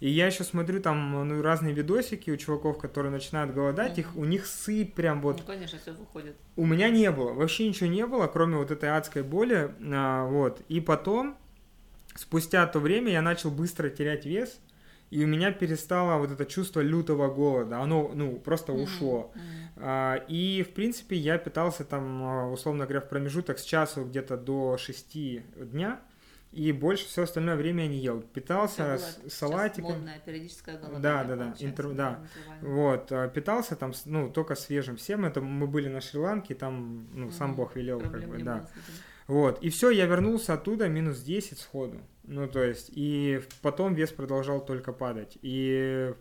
[0.00, 4.24] И я еще смотрю там ну, разные видосики у чуваков, которые начинают голодать, их, у
[4.24, 6.36] них сыпь прям вот Ну, конечно, все выходит.
[6.54, 10.62] у меня не было, вообще ничего не было, кроме вот этой адской боли, а, вот.
[10.68, 11.36] И потом,
[12.14, 14.60] спустя то время, я начал быстро терять вес,
[15.10, 19.32] и у меня перестало вот это чувство лютого голода, оно, ну, просто Мгм, ушло.
[19.76, 24.36] А, и, в принципе, я питался там, а, условно говоря, в промежуток с часу где-то
[24.36, 26.00] до 6 дня,
[26.50, 28.22] и больше все остальное время я не ел.
[28.22, 29.92] Питался с салатиком.
[29.92, 31.00] Модное периодическое голодание.
[31.02, 32.20] Да, да, да, интер- да.
[32.62, 35.24] Вот, а, питался там, ну, только свежим всем.
[35.24, 37.56] Это мы были на Шри-Ланке, там, ну, сам Мгм.
[37.56, 38.54] Бог велел, как Проблем бы, не да.
[38.56, 38.68] было.
[39.26, 42.00] Вот, и все, я вернулся оттуда минус 10 сходу.
[42.28, 45.38] Ну, то есть, и потом вес продолжал только падать.
[45.40, 46.14] И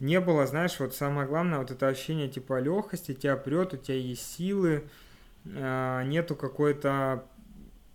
[0.00, 3.96] не было, знаешь, вот самое главное, вот это ощущение типа легкости, тебя прет, у тебя
[3.96, 4.84] есть силы,
[5.46, 7.24] а, нету какой-то,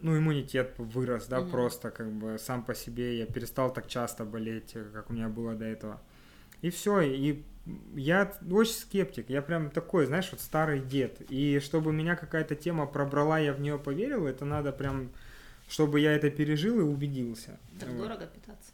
[0.01, 1.51] ну, иммунитет вырос, да, Мгм.
[1.51, 5.53] просто как бы сам по себе, я перестал так часто болеть, как у меня было
[5.53, 6.01] до этого.
[6.63, 7.43] И все, и
[7.95, 11.21] я очень скептик, я прям такой, знаешь, вот старый дед.
[11.29, 15.09] И чтобы меня какая-то тема пробрала, я в нее поверил, это надо прям,
[15.67, 17.59] чтобы я это пережил и убедился.
[17.79, 17.97] Так Вот.
[17.97, 18.71] дорого питаться.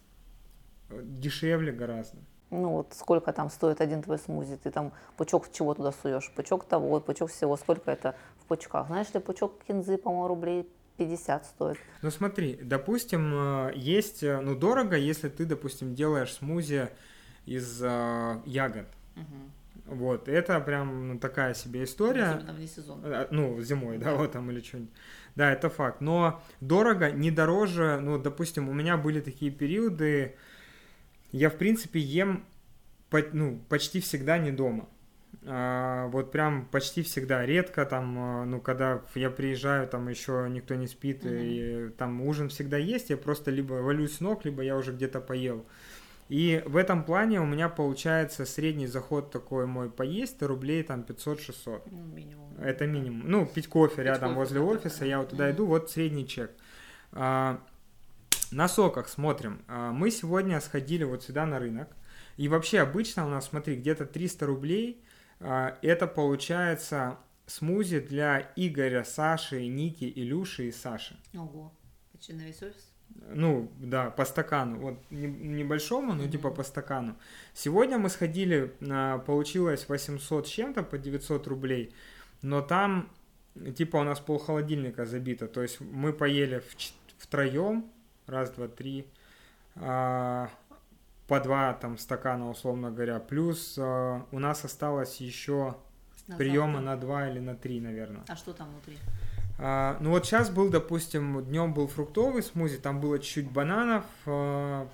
[0.90, 2.18] Дешевле гораздо.
[2.52, 4.58] Ну вот сколько там стоит один твой смузи?
[4.58, 6.32] Ты там пучок чего туда суешь?
[6.36, 7.58] Пучок того, пучок всего.
[7.58, 8.88] Сколько это в пучках?
[8.88, 11.78] Знаешь ли, пучок кинзы, по-моему, рублей 50 стоит.
[12.04, 16.90] Ну смотри, допустим, э, есть, э, ну дорого, если ты, допустим, делаешь смузи
[17.48, 18.86] из э, ягод.
[19.16, 19.52] Мгм.
[19.86, 22.24] Вот, это прям ну, такая себе история.
[22.24, 23.06] Особенно вне сезона.
[23.06, 24.94] Э, Ну, зимой, да, вот там или что-нибудь.
[25.36, 26.00] Да, это факт.
[26.00, 30.36] Но дорого, не дороже, ну, допустим, у меня были такие периоды,
[31.32, 32.46] я, в принципе, ем
[33.32, 34.88] ну, почти всегда не дома.
[35.46, 37.46] А, вот прям почти всегда.
[37.46, 42.50] Редко там, а, ну, когда я приезжаю, там еще никто не спит, и там ужин
[42.50, 45.66] всегда есть, я просто либо валюсь с ног, либо я уже где-то поел.
[46.30, 51.82] И в этом плане у меня получается средний заход такой мой поесть, рублей там 500-600.
[51.92, 52.56] Ну, минимум.
[52.60, 53.24] Это минимум.
[53.30, 55.06] Ну, пить кофе Пить рядом кофе, возле да, офиса, да.
[55.06, 55.56] я вот туда Мгм.
[55.56, 56.52] иду, вот средний чек.
[57.12, 57.60] А,
[58.52, 59.62] на соках смотрим.
[59.68, 61.90] А, мы сегодня сходили вот сюда на рынок.
[62.38, 65.04] И вообще обычно у нас, смотри, где-то 300 рублей.
[65.40, 71.20] а, это получается смузи для Игоря, Саши, Ники, Илюши и Саши.
[71.36, 71.74] Ого.
[72.14, 72.93] Это что, на весь офис?
[73.36, 74.80] Ну, да, по стакану.
[74.80, 77.16] Вот не- небольшому, но типа по стакану.
[77.54, 81.94] Сегодня мы сходили, а, получилось 800 с чем-то по 900 рублей,
[82.42, 83.10] но там
[83.76, 85.48] типа у нас пол холодильника забито.
[85.48, 86.76] То есть мы поели в
[87.18, 87.86] втроем,
[88.28, 89.06] раз, два, три,
[89.76, 90.50] а,
[91.28, 93.20] по два там стакана, условно говоря.
[93.20, 95.76] Плюс а, у нас осталось еще
[96.28, 98.24] На приема на два или на три, наверное.
[98.28, 98.98] А что там внутри?
[99.60, 104.90] А, ну вот сейчас был, допустим, днем был фруктовый смузи, там было чуть-чуть бананов, а,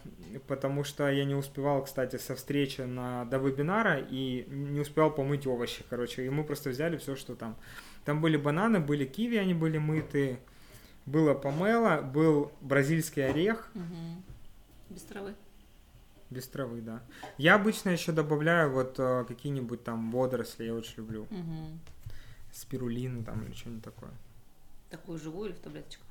[0.47, 5.47] потому что я не успевал, кстати, со встречи на, до вебинара и не успевал помыть
[5.47, 7.55] овощи, короче, и мы просто взяли все, что там.
[8.03, 10.39] Там были бананы, были киви, они были мыты,
[11.05, 14.23] было помело, был бразильский орех, Мгм.
[14.89, 15.35] Без травы.
[16.29, 17.01] без травы, да.
[17.37, 21.79] Я обычно еще добавляю вот а, какие-нибудь там водоросли, я очень люблю, Мгм.
[22.51, 24.11] спирулину там или что-нибудь такое.
[24.89, 26.05] Такую живую или в таблеточках?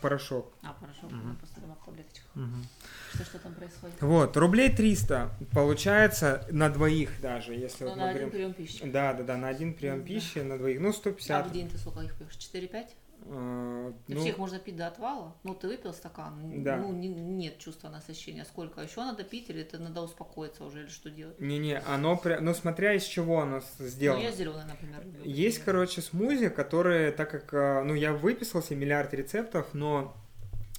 [0.00, 0.52] Порошок.
[0.62, 2.26] А, порошок, я просто в таблеточках.
[2.34, 2.66] Мгм.
[3.14, 4.00] Что, что там происходит?
[4.02, 8.84] Вот, рублей 300 получается на двоих даже, если Ну, вот на один говорим- прием пищи.
[8.90, 10.06] Да, да, да, на один прием Да.
[10.06, 11.46] пищи, на двоих, ну, А 150.
[11.46, 12.34] в день ты сколько их пьешь?
[12.36, 12.88] 4-5?
[13.28, 15.34] Вообще ну, их можно пить до отвала.
[15.44, 16.76] Ну, ты выпил стакан, н- Да.
[16.76, 18.44] ну, не- нет чувства насыщения.
[18.44, 21.38] Сколько еще надо пить, или это надо успокоиться уже, или что делать?
[21.40, 24.20] не-не, оно прям, ну смотря из чего оно сделано.
[24.20, 25.22] Ну, я зеленый, например, люблю.
[25.24, 30.14] Есть, короче, смузи, которые, так как, э, ну, я выписал себе миллиард рецептов, но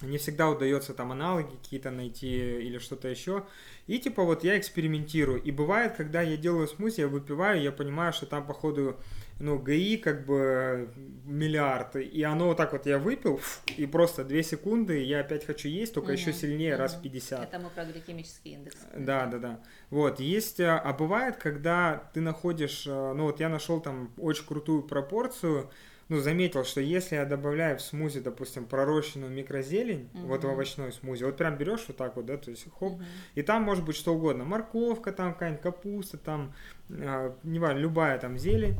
[0.02, 3.44] не всегда удается там аналоги какие-то найти или что-то еще.
[3.86, 5.42] И типа вот я экспериментирую.
[5.42, 8.96] И бывает, когда я делаю смузи, я выпиваю, я понимаю, что там, походу,
[9.40, 10.90] ну, ГИ как бы
[11.24, 11.96] миллиард.
[11.96, 15.44] И оно вот так вот я выпил, фу, и просто две секунды, и я опять
[15.44, 17.04] хочу есть, только еще Мгм, сильнее, раз в мгм.
[17.04, 17.42] 50.
[17.48, 18.76] Это мы про гликемический индекс.
[18.96, 19.60] Да, да, да.
[19.90, 24.44] Вот, есть, э, а бывает, когда ты находишь, э, ну вот я нашел там очень
[24.46, 25.70] крутую пропорцию,
[26.10, 31.24] ну, заметил, что если я добавляю в смузи, допустим, пророщенную микрозелень, вот в овощной смузи,
[31.24, 33.04] вот прям берешь вот так вот, да, то есть хоп, Мгм.
[33.36, 36.52] и там может быть что угодно, морковка там какая-нибудь, капуста там,
[36.90, 38.76] э, неважно, любая там зелень,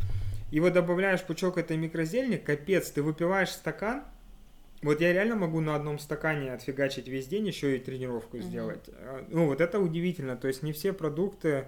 [0.50, 4.02] и вот добавляешь пучок этой микрозелени, капец, ты выпиваешь стакан,
[4.82, 8.46] вот я реально могу на одном стакане отфигачить весь день, еще и тренировку Мгм.
[8.46, 8.88] сделать.
[8.88, 10.36] Э, Ну, вот это удивительно.
[10.36, 11.66] То есть не все продукты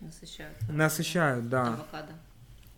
[0.00, 0.54] Насыщают.
[0.70, 1.74] насыщают, да.
[1.74, 2.12] Авокадо.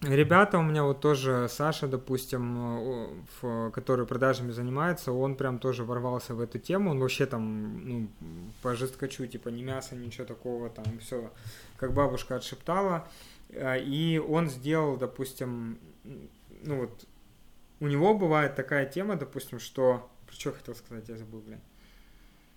[0.03, 3.09] Ребята у меня вот тоже, Саша, допустим, э,
[3.43, 8.09] в- который продажами занимается, он прям тоже ворвался в эту тему, он вообще там, ну,
[8.63, 11.31] по жесткачу, типа, ни мяса, ничего такого, там, все,
[11.77, 13.07] как бабушка отшептала,
[13.53, 15.77] Э, и он сделал, допустим,
[16.63, 17.05] ну вот,
[17.81, 21.59] у него бывает такая тема, допустим, что, что хотел сказать, я забыл, блин.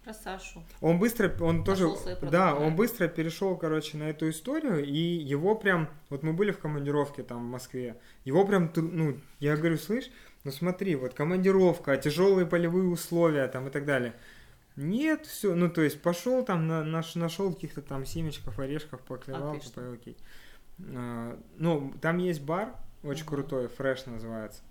[0.04, 0.64] Про Сашу.
[0.82, 4.98] Он быстро, он тоже, свои продукты, да, он быстро перешел, короче, на эту историю, и
[4.98, 9.78] его прям, вот мы были в командировке там в Москве, его прям, ну, я говорю,
[9.78, 10.12] слышь,
[10.44, 14.14] ну смотри, вот командировка, тяжелые полевые условия там и так далее.
[14.76, 19.56] Нет, все, ну то есть пошел там, на, наш, нашел каких-то там семечков, орешков, поклевал,
[19.56, 20.18] А типа, окей.
[20.96, 23.30] А, ну, там есть бар, очень Мгм.
[23.30, 24.62] крутой, фреш называется.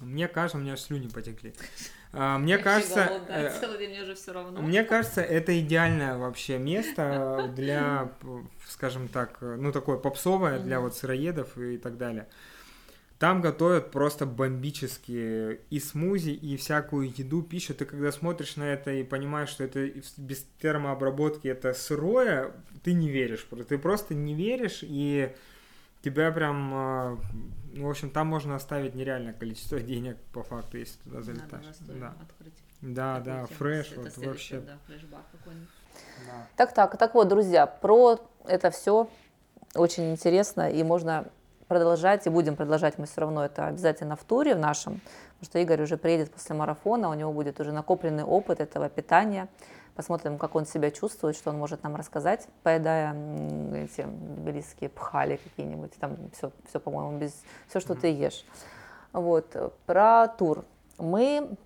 [0.00, 1.54] Мне кажется, у меня слюни потекли.
[2.14, 4.60] А, мне Вообще кажется, голодная, э, Целый день мне уже все равно.
[4.60, 10.94] мне кажется, это идеальное вообще место для, п- скажем так, ну такое попсовое для вот
[10.94, 12.28] сыроедов и так далее.
[13.18, 17.72] Там готовят просто бомбические и смузи, и всякую еду, пищу.
[17.72, 22.50] Ты когда смотришь на это и понимаешь, что это без термообработки, это сырое,
[22.82, 23.46] ты не веришь.
[23.68, 25.32] Ты просто не веришь, и
[26.02, 27.18] тебя прям, а,
[27.72, 31.66] ну, в общем, там можно оставить нереальное количество денег, по факту, если туда Надо залетаешь.
[31.66, 32.54] настойно Да, открыть.
[32.80, 33.58] да, такую да, тему.
[33.58, 34.60] фреш, Это вот вообще.
[34.60, 34.78] Да,
[35.32, 35.68] какой-нибудь.
[36.26, 36.46] Да.
[36.56, 39.08] Так, так, так вот, друзья, про это все
[39.74, 41.26] очень интересно, и можно
[41.68, 45.00] продолжать, и будем продолжать мы все равно это обязательно в туре в нашем,
[45.38, 49.48] потому что Игорь уже приедет после марафона, у него будет уже накопленный опыт этого питания.
[49.94, 53.14] Посмотрим, как он себя чувствует, что он может нам рассказать, поедая
[53.74, 58.46] эти близкие пхали какие-нибудь, там все, все по-моему, без, все, что ты ешь.
[59.12, 60.64] Вот, про тур.
[60.96, 61.56] Мы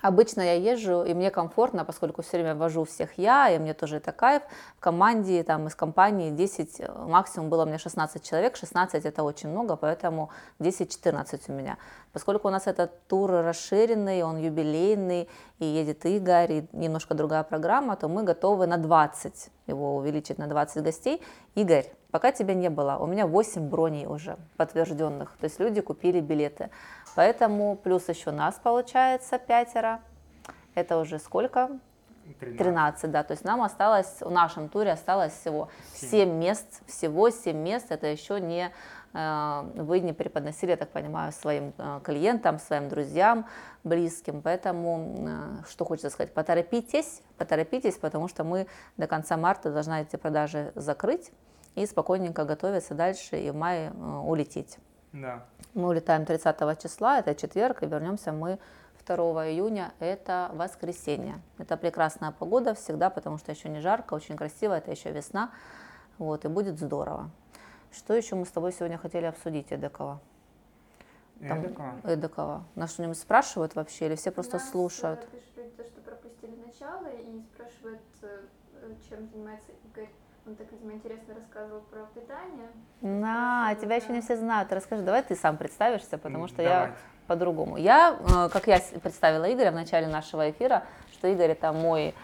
[0.00, 3.96] Обычно я езжу, и мне комфортно, поскольку все время вожу всех я, и мне тоже
[3.96, 4.42] это кайф.
[4.76, 9.22] В команде, там, из компании 10, э, максимум было у меня 16 человек, 16 это
[9.24, 10.30] очень много, поэтому
[10.60, 11.78] 10-14 у меня.
[12.12, 17.96] Поскольку у нас этот тур расширенный, он юбилейный, и едет Игорь, и немножко другая программа,
[17.96, 21.20] то мы готовы на 20, его увеличить на 20 гостей.
[21.56, 26.20] Игорь, пока тебя не было, у меня 8 броней уже подтвержденных, то есть люди купили
[26.20, 26.70] билеты.
[27.14, 30.00] Поэтому плюс еще нас получается пятеро.
[30.74, 31.78] Это уже сколько?
[32.40, 33.22] 13, да.
[33.22, 36.10] То есть нам осталось, в нашем туре осталось всего Семь.
[36.10, 36.82] 7 мест.
[36.86, 37.86] Всего 7 мест.
[37.90, 38.70] Это еще не
[39.14, 43.46] э, вы не преподносили, я так понимаю, своим э, клиентам, своим друзьям,
[43.82, 44.42] близким.
[44.42, 48.66] Поэтому, э, что хочется сказать, поторопитесь, поторопитесь, потому что мы
[48.96, 51.32] до конца марта должны эти продажи закрыть
[51.82, 54.78] и спокойненько готовиться дальше и в мае э, улететь.
[55.12, 55.44] Да.
[55.74, 58.58] Мы улетаем 30 числа, это четверг, и вернемся мы
[59.06, 59.16] 2
[59.50, 61.40] июня, это воскресенье.
[61.56, 65.50] Это прекрасная погода всегда, потому что еще не жарко, очень красиво, это еще весна,
[66.18, 67.30] вот, и будет здорово.
[67.90, 70.20] Что еще мы с тобой сегодня хотели обсудить, Эдакова?
[71.40, 71.94] Там- Эдакого.
[72.04, 72.64] Эдакова.
[72.74, 75.20] Нас что-нибудь спрашивают вообще, или все просто Нас, слушают?
[75.20, 78.40] э, пишут люди, то, что пропустили начало и спрашивают, э,
[79.08, 80.10] чем занимается Игорь.
[80.48, 82.68] Он так, видимо, интересно рассказывал про питание.
[83.02, 84.72] На, тебя еще не все знают.
[84.72, 86.96] Расскажи, давай ты сам представишься, потому что я давайте.
[87.26, 87.76] по-другому.
[87.76, 92.14] Я, э, как я представила Игоря в начале нашего эфира, что Игорь это мой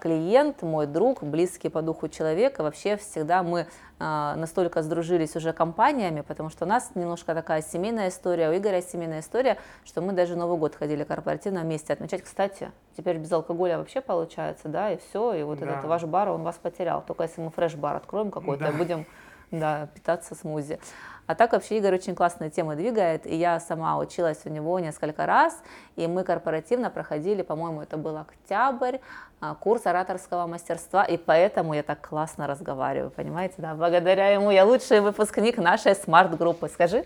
[0.00, 3.64] клиент, мой друг, близкий по духу человек, и вообще всегда мы э,
[3.98, 9.20] настолько сдружились уже компаниями, потому что у нас немножко такая семейная история, у Игоря семейная
[9.20, 12.22] история, что мы даже Новый год ходили корпоративно вместе отмечать.
[12.22, 15.66] Кстати, теперь без алкоголя вообще получается, да, и все, и вот Да.
[15.66, 17.02] этот ваш бар, он вас потерял.
[17.06, 18.72] Только если мы фреш-бар откроем какой-то, Да.
[18.72, 19.06] будем
[19.50, 20.78] да, питаться смузи.
[21.26, 25.26] А так вообще Игорь очень классные темы двигает, и я сама училась у него несколько
[25.26, 25.60] раз,
[25.96, 28.98] и мы корпоративно проходили, по-моему, это был октябрь,
[29.40, 34.64] а, курс ораторского мастерства, и поэтому я так классно разговариваю, понимаете, да, благодаря ему я
[34.64, 37.04] лучший выпускник нашей смарт-группы, скажи.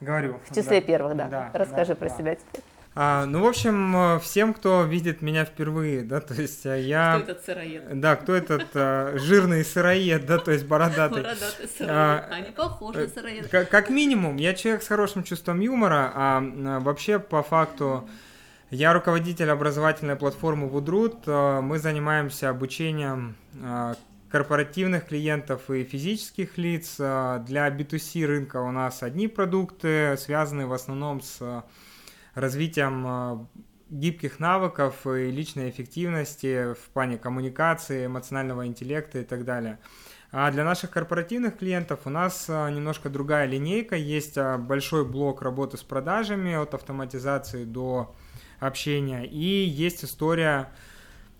[0.00, 0.40] Говорю.
[0.48, 0.86] В числе да.
[0.86, 1.28] первых, да.
[1.28, 2.16] да Расскажи да, про да.
[2.16, 2.71] себя теперь.
[2.94, 7.20] А, ну, в общем, всем, кто видит меня впервые, да, то есть я...
[7.22, 8.00] Кто этот сыроед?
[8.00, 11.22] Да, кто этот а, жирный сыроед, да, то есть бородатый.
[11.22, 11.90] Бородатый сыроед.
[11.90, 13.48] А, Они похожи сыроед.
[13.48, 18.06] Как, как минимум, я человек с хорошим чувством юмора, а, а вообще по факту
[18.70, 21.22] я руководитель образовательной платформы Woodroot.
[21.26, 23.94] А, Мы занимаемся обучением а,
[24.30, 26.96] корпоративных клиентов и физических лиц.
[26.98, 31.64] А, Для B2C рынка у нас одни продукты, связанные в основном с а,
[32.34, 33.46] развитием а,
[33.92, 39.78] гибких навыков и личной эффективности в плане коммуникации, эмоционального интеллекта и так далее.
[40.30, 43.96] А для наших корпоративных клиентов у нас а, немножко другая линейка.
[43.96, 48.14] Есть а, большой блок работы с продажами от автоматизации до
[48.58, 49.26] общения.
[49.26, 50.72] И есть история,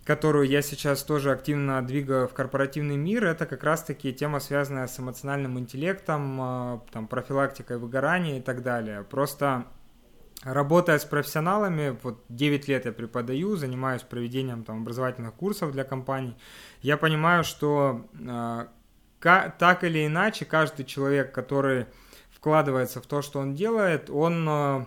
[0.04, 3.24] которую я сейчас тоже активно двигаю в корпоративный мир.
[3.24, 9.04] Это как раз-таки тема, связанная с эмоциональным интеллектом, там, профилактикой выгорания и так далее.
[9.04, 9.68] Просто
[10.44, 16.36] Работая с профессионалами, вот 9 лет я преподаю, занимаюсь проведением там, образовательных курсов для компаний,
[16.80, 18.66] я понимаю, что э,
[19.20, 21.86] так или иначе каждый человек, который
[22.32, 24.86] вкладывается в то, что он делает, он э,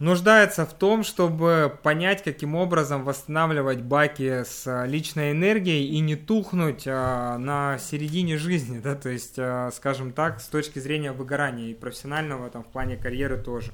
[0.00, 6.16] нуждается в том, чтобы понять, каким образом восстанавливать баки с а, личной энергией и не
[6.16, 11.68] тухнуть а, на середине жизни, да, то есть, а, скажем так, с точки зрения выгорания
[11.68, 13.72] и профессионального там в плане карьеры тоже.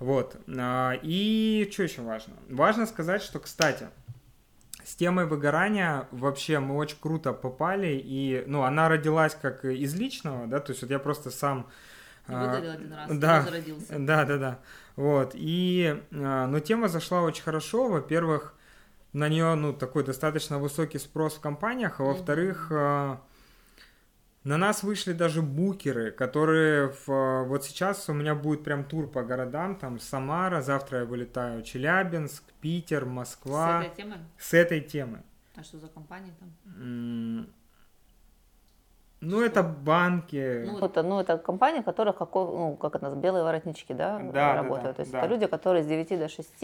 [0.00, 0.36] Вот.
[0.48, 2.34] А, и что еще важно?
[2.48, 3.88] Важно сказать, что, кстати,
[4.82, 10.46] с темой выгорания вообще мы очень круто попали, и, ну, она родилась как из личного,
[10.46, 11.68] да, то есть вот я просто сам...
[12.26, 13.98] Выгорел один раз, да, возродился.
[13.98, 14.58] Да, да, да.
[14.96, 18.54] Вот, и, а, но тема зашла очень хорошо, во-первых,
[19.12, 23.20] на нее, ну, такой достаточно высокий спрос в компаниях, а во-вторых, а,
[24.44, 29.10] на нас вышли даже букеры, которые в, а, вот сейчас у меня будет прям тур
[29.10, 33.82] по городам, там Самара, завтра я вылетаю Челябинск, Питер, Москва.
[33.82, 34.18] С этой темой?
[34.38, 35.22] С этой темы.
[35.56, 37.46] А что за компания там?
[39.24, 40.64] Ну, это банки.
[40.66, 44.18] Ну, Это, ну, это компания, в которых, какой, ну, как это называется, белые воротнички, да,
[44.18, 44.84] Да, да, работают.
[44.84, 45.18] да, То есть да.
[45.20, 46.62] это люди, которые с 9 до 6,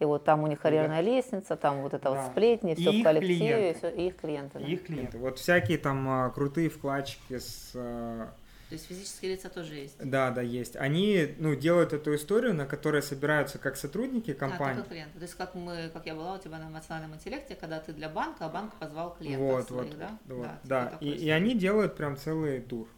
[0.00, 2.10] и вот там у них карьерная лестница, там вот это Да.
[2.10, 3.70] вот сплетни, И все в коллективе, клиенты.
[3.70, 4.58] и, всё, и их клиенты.
[4.58, 4.64] да.
[4.66, 5.18] Их клиенты.
[5.18, 8.28] Вот всякие там а, крутые вкладчики с а,
[8.68, 9.96] То есть физические лица тоже есть.
[9.98, 10.74] Да, да, есть.
[10.76, 14.76] Они, ну, делают эту историю, на которой собираются как сотрудники А, компании.
[14.76, 15.18] только клиенты.
[15.18, 18.08] То есть как мы, как я была у тебя на эмоциональном интеллекте, когда ты для
[18.08, 20.18] банка, а банк позвал клиентов вот, своих, вот, да?
[20.26, 20.86] вот, Да, да.
[20.86, 22.88] такой И, и они делают прям целый тур.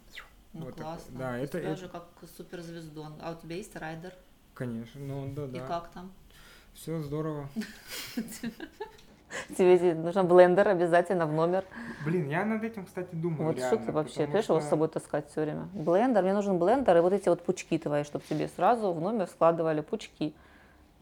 [0.53, 0.85] Ну, вот такой.
[0.85, 1.19] классно.
[1.19, 3.17] Да, То это- ты это- как суперзвездон.
[3.21, 4.15] А у тебя есть райдер?
[4.55, 5.67] Конечно, ну да, И да.
[5.67, 6.13] как там?
[6.75, 7.49] Все здорово.
[9.57, 11.65] Тебе нужен блендер обязательно в номер.
[12.05, 13.45] Блин, я над этим, кстати, думаю.
[13.49, 15.69] Вот реально, что ты вообще, потому понимаешь, его с что- собой таскать все время?
[15.73, 19.27] Блендер, мне нужен блендер, и вот эти вот пучки твои, чтобы тебе сразу в номер
[19.27, 20.35] складывали пучки.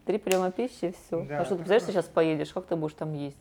[0.05, 1.23] Три приема пищи, и все.
[1.25, 3.37] Да, а что ты представляешь, ты сейчас поедешь, как ты будешь там есть?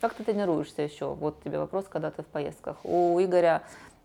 [0.00, 1.14] Как ты тренируешься еще?
[1.14, 2.76] Вот тебе вопрос, когда ты в поездках.
[2.84, 3.62] У Игоря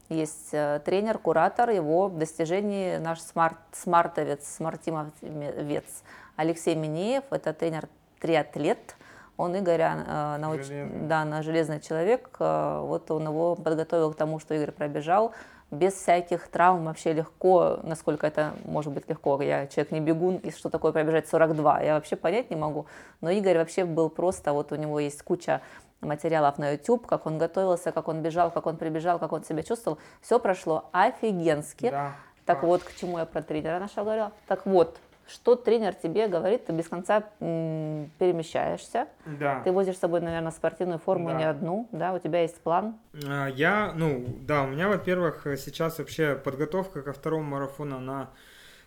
[0.07, 6.03] есть э, тренер, куратор, его достижений наш смарт, смартовец, смартимовец
[6.35, 8.95] Алексей Минеев, это тренер-триатлет,
[9.39, 10.65] он Игоря э, науч...
[10.65, 11.07] Железный.
[11.07, 15.31] да, на железный человек, э, вот он его подготовил к тому, что Игорь пробежал,
[15.71, 20.51] без всяких травм, вообще легко, насколько это может быть легко, я человек не бегун, и
[20.51, 22.85] что такое пробежать 42, я вообще понять не могу,
[23.21, 25.61] но Игорь вообще был просто, вот у него есть куча
[26.01, 29.63] материалов на YouTube, как он готовился, как он бежал, как он прибежал, как он себя
[29.63, 31.91] чувствовал, все прошло офигенски.
[31.91, 32.15] Да.
[32.45, 34.31] Так А, вот, к чему я про тренера наша говорила.
[34.47, 34.97] Так вот,
[35.29, 39.61] что тренер тебе говорит, ты без конца перемещаешься, Да.
[39.63, 41.37] ты возишь с собой, наверное, спортивную форму Да.
[41.37, 42.95] не одну, да, у тебя есть план.
[43.27, 48.29] А, Я, ну, да, у меня, во-первых, сейчас вообще подготовка ко второму марафону, она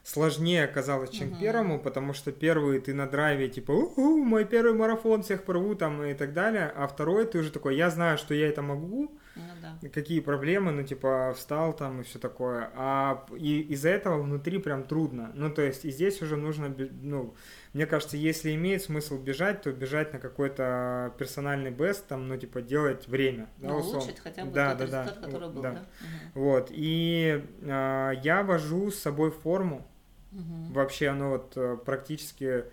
[0.04, 1.40] сложнее оказалась, чем к Мгм.
[1.40, 6.02] первому, потому что первый ты на драйве, типа, уху, мой первый марафон, всех порву там
[6.02, 9.42] и так далее, а второй ты уже такой, я знаю, что я это могу, Ну
[9.62, 9.88] да.
[9.88, 14.84] какие проблемы, ну, типа, встал там и все такое, а и из-за этого внутри прям
[14.84, 17.34] трудно, ну, то есть, и здесь уже нужно, ну,
[17.72, 22.60] мне кажется, если имеет смысл бежать, то бежать на какой-то персональный бест, там, ну, типа,
[22.60, 24.00] делать время, да, Ну, условно.
[24.00, 25.70] улучшить хотя бы Да, тот да, да, результат, который вот, был, да.
[25.72, 25.86] да?
[26.34, 29.86] Вот, и а, я вожу с собой форму.
[30.32, 30.72] Мгм.
[30.72, 32.64] вообще оно вот э, практически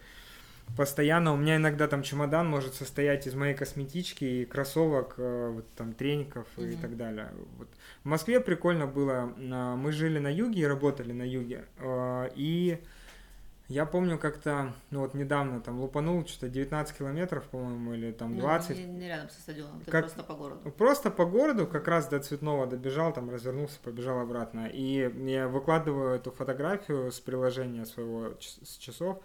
[0.78, 5.66] постоянно, у меня иногда там чемодан может состоять из моей косметички и кроссовок, э, вот
[5.76, 6.82] там треников и Мгм.
[6.82, 7.30] так далее.
[7.58, 7.68] Вот.
[8.04, 12.80] В Москве прикольно было, а, мы жили на юге и работали на юге, э, и
[13.68, 18.40] я помню как-то, ну вот недавно там лупанул что-то 19 километров, по-моему, или там Ну,
[18.42, 18.78] 20.
[18.78, 20.72] Не, не рядом со стадионом, Как- просто по городу.
[20.72, 24.68] Просто по городу, как раз до Цветного добежал, там развернулся, побежал обратно.
[24.68, 29.22] И я выкладываю эту фотографию с приложения своего с часов,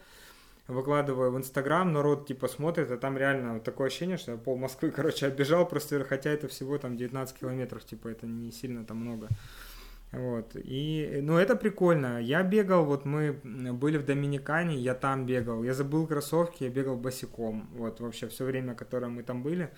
[0.67, 4.57] выкладываю в Инстаграм, народ типа смотрит, а там реально вот такое ощущение, что я пол
[4.57, 8.99] Москвы, короче, оббежал, просто хотя это всего там 19 километров, типа это не сильно там
[8.99, 9.29] много.
[10.13, 12.21] Вот, и, ну, это прикольно.
[12.21, 15.65] Я бегал, вот мы были в Доминикане, я там бегал.
[15.65, 17.69] Я забыл кроссовки, я бегал босиком.
[17.73, 19.71] Вот, вообще, все время, которое мы там были.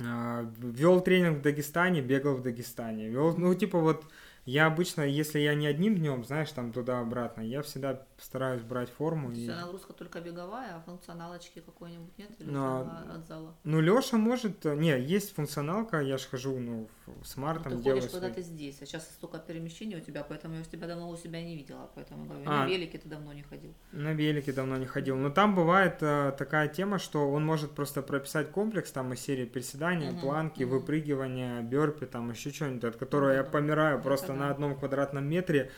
[0.00, 3.08] А, Вел тренинг в Дагестане, бегал в Дагестане.
[3.08, 4.04] Вел, ну, типа вот,
[4.46, 9.28] я обычно, если я не одним днем, знаешь, там туда-обратно, я всегда стараюсь брать форму.
[9.28, 12.30] То и- есть а нагрузка только беговая, а функционалочки какой-нибудь нет?
[12.40, 13.54] Или Ну, а- уже от зала?
[13.64, 14.64] Ну, Леша может...
[14.66, 18.12] э, Не, есть функционалка, я ж хожу, ну, в- с Ну, Мартом ты делаю ходишь,
[18.12, 21.16] когда свои- ты здесь, а сейчас столько перемещений у тебя, поэтому я тебя давно у
[21.16, 22.64] себя не видела, поэтому говорю, А.
[22.64, 23.74] на велике ты давно не ходил.
[23.92, 25.16] На велике давно не ходил.
[25.16, 29.44] Но там бывает э, такая тема, что он может просто прописать комплекс там из серии
[29.44, 30.72] приседания, Мгм, планки, мгм.
[30.78, 33.50] выпрыгивания, бёрпи, там еще что-нибудь, от которого я Да-да-да.
[33.58, 34.34] помираю просто да.
[34.34, 35.70] на одном квадратном метре,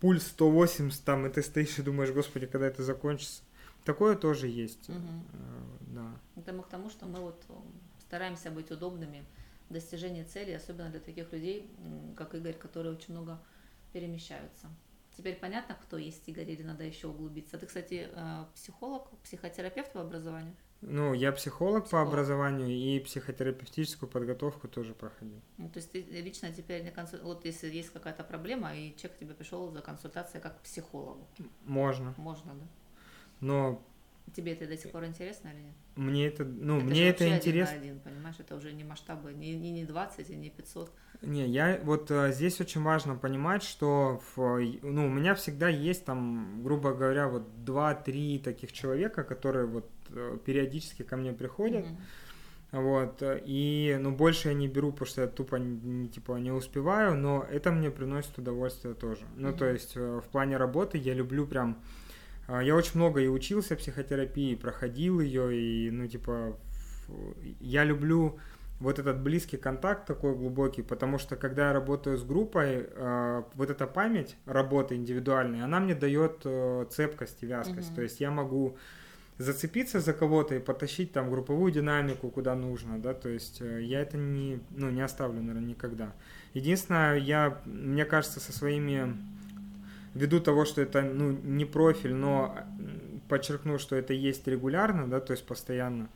[0.00, 3.42] пульс 180 там, и ты стоишь и думаешь, господи, когда это закончится.
[3.84, 4.88] Такое тоже есть.
[4.88, 5.24] Мгм.
[5.32, 5.36] Э,
[5.94, 6.12] Да.
[6.36, 7.56] Это мы к тому, что мы вот м,
[8.00, 9.24] стараемся быть удобными
[9.70, 11.70] в достижении цели, особенно для таких людей,
[12.16, 13.40] как Игорь, которые очень много
[13.92, 14.66] перемещаются.
[15.16, 17.58] Теперь понятно, кто есть Игорь, или надо еще углубиться.
[17.58, 20.54] Ты, кстати, э, психолог, психотерапевт по образованию?
[20.82, 22.08] Ну, я психолог, по Психолог.
[22.08, 25.40] образованию и психотерапевтическую подготовку тоже проходил.
[25.58, 27.20] Ну, то есть ты лично теперь на консуль...
[27.20, 31.26] вот если есть какая-то проблема, и человек к тебе пришел за консультацией как к психологу,
[31.64, 32.14] Можно.
[32.16, 32.66] можно, да?
[33.40, 33.82] Но
[34.34, 35.74] Тебе это до сих пор интересно или нет?
[36.00, 37.76] мне это, ну, это мне это интересно.
[37.76, 40.90] Один один, понимаешь, это уже не масштабы, не, не, не 20, и не 500.
[41.22, 46.04] Не, я вот э, здесь очень важно понимать, что в, ну, у меня всегда есть
[46.04, 51.84] там, грубо говоря, вот два-три таких человека, которые вот э, периодически ко мне приходят,
[52.72, 56.52] вот, э, и, ну, больше я не беру, потому что я тупо, не, типа, не
[56.52, 59.22] успеваю, но это мне приносит удовольствие тоже.
[59.36, 59.58] Ну, Мгм.
[59.58, 61.82] то есть в плане работы я люблю прям,
[62.58, 66.56] я очень много и учился психотерапии, проходил ее, и, ну, типа,
[67.60, 68.38] я люблю
[68.80, 73.70] вот этот близкий контакт такой глубокий, потому что когда я работаю с группой, э, вот
[73.70, 77.88] эта память работы индивидуальной, она мне дает э, цепкость и вязкость.
[77.88, 77.96] Мгм.
[77.96, 78.78] То есть я могу
[79.36, 84.00] зацепиться за кого-то и потащить там групповую динамику куда нужно, да, то есть э, я
[84.00, 86.12] это не, ну, не оставлю, наверное, никогда.
[86.54, 89.16] Единственное, я, мне кажется, со своими,
[90.14, 92.56] ввиду того, что это, ну, не профиль, но
[93.28, 96.08] подчеркну, что это есть регулярно, да, то есть постоянно,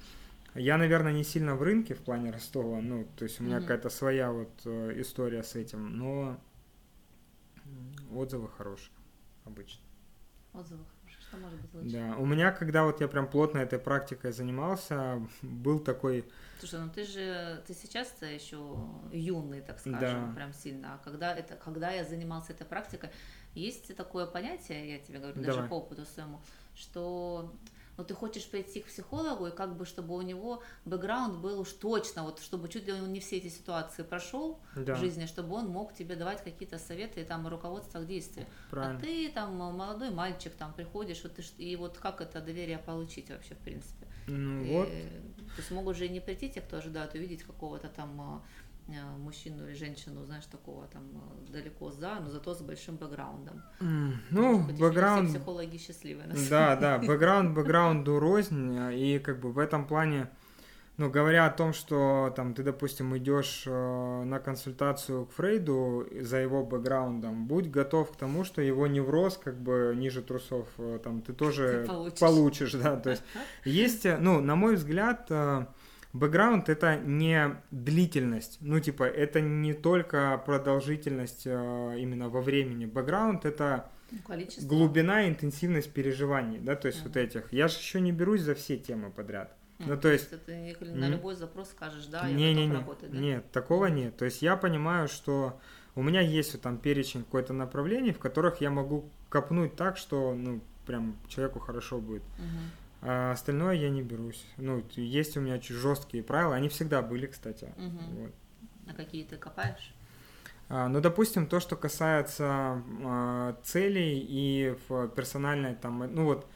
[0.55, 3.63] я, наверное, не сильно в рынке в плане Ростова, ну, то есть у меня Мгм.
[3.63, 6.39] какая-то своя вот э, история с этим, но
[8.15, 8.91] отзывы хорошие
[9.45, 9.81] обычно.
[10.53, 11.21] Отзывы хорошие.
[11.29, 11.91] Что может быть лучше?
[11.97, 16.25] Да, у меня, когда вот я прям плотно этой практикой занимался, был такой,
[16.61, 18.57] Слушай, ну ты же, ты сейчас еще
[19.13, 20.33] юный, так скажем, Да.
[20.35, 20.95] прям сильно.
[20.95, 23.11] А когда, это, когда я занимался этой практикой,
[23.55, 25.69] есть такое понятие, я тебе говорю, даже Давай.
[25.69, 26.41] по опыту своему,
[26.75, 27.53] что
[27.97, 31.73] ну, ты хочешь пойти к психологу, и как бы, чтобы у него бэкграунд был уж
[31.73, 35.55] точно, вот чтобы чуть ли он не все эти ситуации прошел да, в жизни, чтобы
[35.55, 38.47] он мог тебе давать какие-то советы и там руководство к действию.
[38.71, 38.99] правильно.
[38.99, 43.31] А ты там молодой мальчик, там приходишь, вот ты, и вот как это доверие получить
[43.31, 44.07] вообще, в принципе?
[44.27, 47.89] Ну И, вот, То есть могут же и не прийти те, кто ожидают увидеть какого-то
[47.89, 48.43] там а,
[49.19, 53.63] мужчину или женщину, знаешь, такого там а, далеко за, но зато с большим бэкграундом.
[53.81, 56.23] м, ну, Может бэкграунд, Все психологи счастливы.
[56.25, 60.29] на да, да, бэкграунд бэкграунду рознь, и как бы в этом плане,
[60.99, 66.37] ну, говоря о том, что там ты, допустим, идешь э, на консультацию к Фрейду за
[66.37, 71.23] его бэкграундом, будь готов к тому, что его невроз как бы ниже трусов, э, там
[71.23, 72.21] ты тоже Ты получишь.
[72.21, 73.23] получишь, да, то есть
[73.65, 75.67] есть, э, ну, на мой взгляд, э,
[76.15, 83.45] бэкграунд это не длительность, ну, типа, это не только продолжительность э, именно во времени, бэкграунд
[83.45, 84.67] это Ну, количество.
[84.67, 87.09] глубина и интенсивность переживаний, да, то есть Мгм.
[87.09, 87.53] вот этих.
[87.53, 89.55] Я же еще не берусь за все темы подряд.
[89.81, 92.75] М, ну, то есть- ты не- на любой запрос скажешь, да, я не, не, не,
[92.75, 93.19] работать, да?
[93.19, 94.17] нет, такого нет.
[94.17, 95.59] То есть я понимаю, что
[95.97, 100.33] у меня есть вот там перечень какой-то направлений, в которых я могу копнуть так, что,
[100.35, 102.23] ну, прям человеку хорошо будет.
[102.39, 102.71] Мгм.
[103.07, 104.45] А остальное я не берусь.
[104.57, 107.73] Ну, есть у меня жесткие правила, они всегда были, кстати.
[107.77, 108.15] Мгм.
[108.17, 108.33] Вот.
[108.89, 109.95] А какие ты копаешь?
[110.71, 116.47] А, ну, допустим, то, что касается а, целей и в персональной там, ну вот,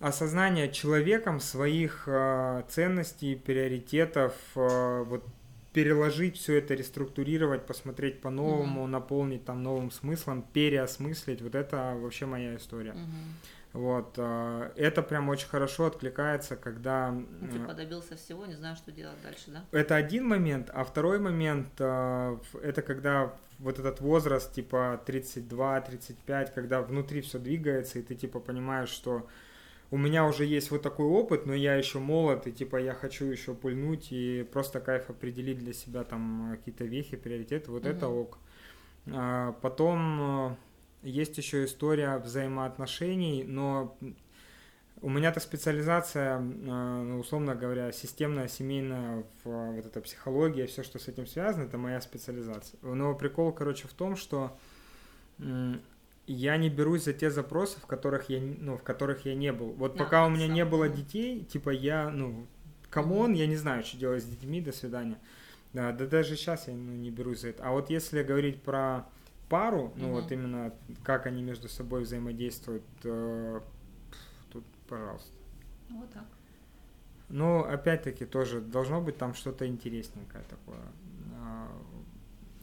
[0.00, 5.22] осознание человеком своих э, ценностей, приоритетов, э, вот
[5.74, 8.90] переложить все это, реструктурировать, посмотреть по-новому, Мгм.
[8.90, 11.42] наполнить там новым смыслом, переосмыслить.
[11.42, 12.92] Вот это вообще моя история.
[12.92, 13.36] Мгм.
[13.72, 17.12] Вот, э, это прям очень хорошо откликается, когда...
[17.12, 19.64] Ну, э, Типа добился всего, не знаю, что делать дальше, да?
[19.70, 26.80] Это один момент, а второй момент, э, это когда вот этот возраст, типа 32-35, когда
[26.82, 29.26] внутри все двигается, и ты типа понимаешь, что
[29.92, 33.26] у меня уже есть вот такой опыт, но я еще молод, и типа я хочу
[33.26, 38.08] еще пульнуть и просто кайф определить для себя там э, какие-то вехи, приоритеты, вот это
[38.08, 38.16] Мгм.
[38.18, 38.38] ок.
[39.12, 40.54] А, Потом э,
[41.02, 43.96] есть еще история взаимоотношений, но
[45.02, 50.98] у меня-то специализация, э, ну, условно говоря, системная, семейная, э, вот эта психология, все, что
[50.98, 52.78] с этим связано, это моя специализация.
[52.82, 54.56] Но прикол, короче, в том, что
[56.26, 59.70] я не берусь за те запросы, в которых я, ну, в которых я не был.
[59.72, 62.46] Вот А, пока у меня не было детей, типа я, ну,
[62.90, 65.18] come on, я не знаю, что делать с детьми, до свидания.
[65.72, 67.64] Да, да даже сейчас я ну, не берусь за это.
[67.64, 69.06] А вот если говорить про
[69.50, 70.14] пару, ну Мгм.
[70.14, 70.72] вот именно
[71.02, 73.60] как они между собой взаимодействуют, э,
[74.50, 75.36] тут, пожалуйста.
[75.90, 76.24] Ну, Вот так.
[77.28, 80.80] Но опять-таки тоже должно быть там что-то интересненькое такое,
[81.34, 81.68] а,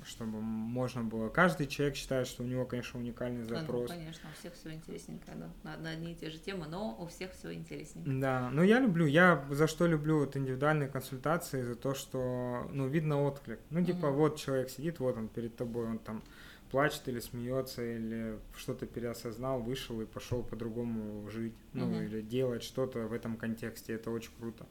[0.03, 1.29] чтобы можно было.
[1.29, 3.91] Каждый человек считает, что у него, конечно, уникальный ну, запрос.
[3.91, 5.77] конечно, у всех все интересненько, да.
[5.77, 8.09] На, одни и те же темы, но у всех все интересненько.
[8.09, 12.87] Да, но я люблю, я за что люблю вот индивидуальные консультации, за то, что, ну,
[12.87, 13.59] видно отклик.
[13.69, 14.15] Ну, типа, Мгм.
[14.17, 16.23] вот человек сидит, вот он перед тобой, он там
[16.71, 22.03] плачет или смеется, или что-то переосознал, вышел и пошел по-другому жить, ну, Мгм.
[22.03, 24.65] или делать что-то в этом контексте, это очень круто.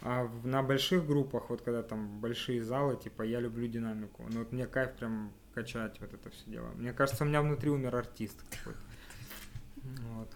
[0.00, 4.24] А в- на больших группах, вот когда там большие залы, типа, я люблю динамику.
[4.30, 6.68] Ну, вот мне кайф прям качать вот это все дело.
[6.76, 8.80] Мне кажется, у меня внутри умер артист какой-то.
[10.14, 10.28] Вот.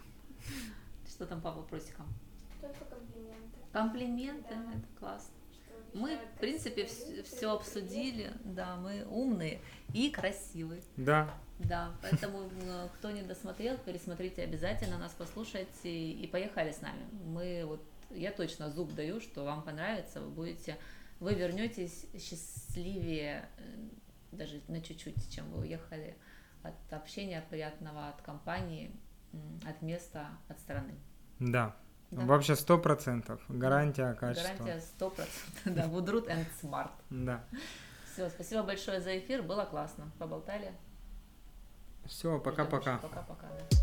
[1.08, 2.06] Что там по вопросикам?
[2.60, 3.58] Только комплименты.
[3.72, 4.72] Комплименты, Да.
[4.72, 5.34] это классно.
[5.94, 9.60] Мы, в принципе, все обсудили, да, мы умные
[9.92, 10.82] и красивые.
[10.96, 17.04] Да, Да, поэтому э, кто не досмотрел, пересмотрите обязательно, нас послушайте и поехали с нами.
[17.24, 20.78] Мы вот, я точно зуб даю, что вам понравится, вы будете,
[21.20, 23.88] вы вернетесь счастливее э,
[24.32, 26.16] даже на чуть-чуть, чем вы уехали
[26.62, 28.90] от общения приятного, от компании,
[29.66, 30.94] от места, от страны.
[31.38, 31.76] да.
[32.12, 32.26] Да.
[32.26, 33.40] Вообще сто процентов.
[33.48, 34.64] Гарантия качества.
[34.64, 35.26] Гарантия 100%.
[35.64, 36.90] Да, Woodroot and Smart.
[37.08, 37.42] Да.
[38.12, 40.10] Все, спасибо большое за эфир, было классно.
[40.18, 40.72] Поболтали.
[42.04, 42.98] Все, пока-пока.
[42.98, 43.46] Пока-пока.
[43.48, 43.76] да.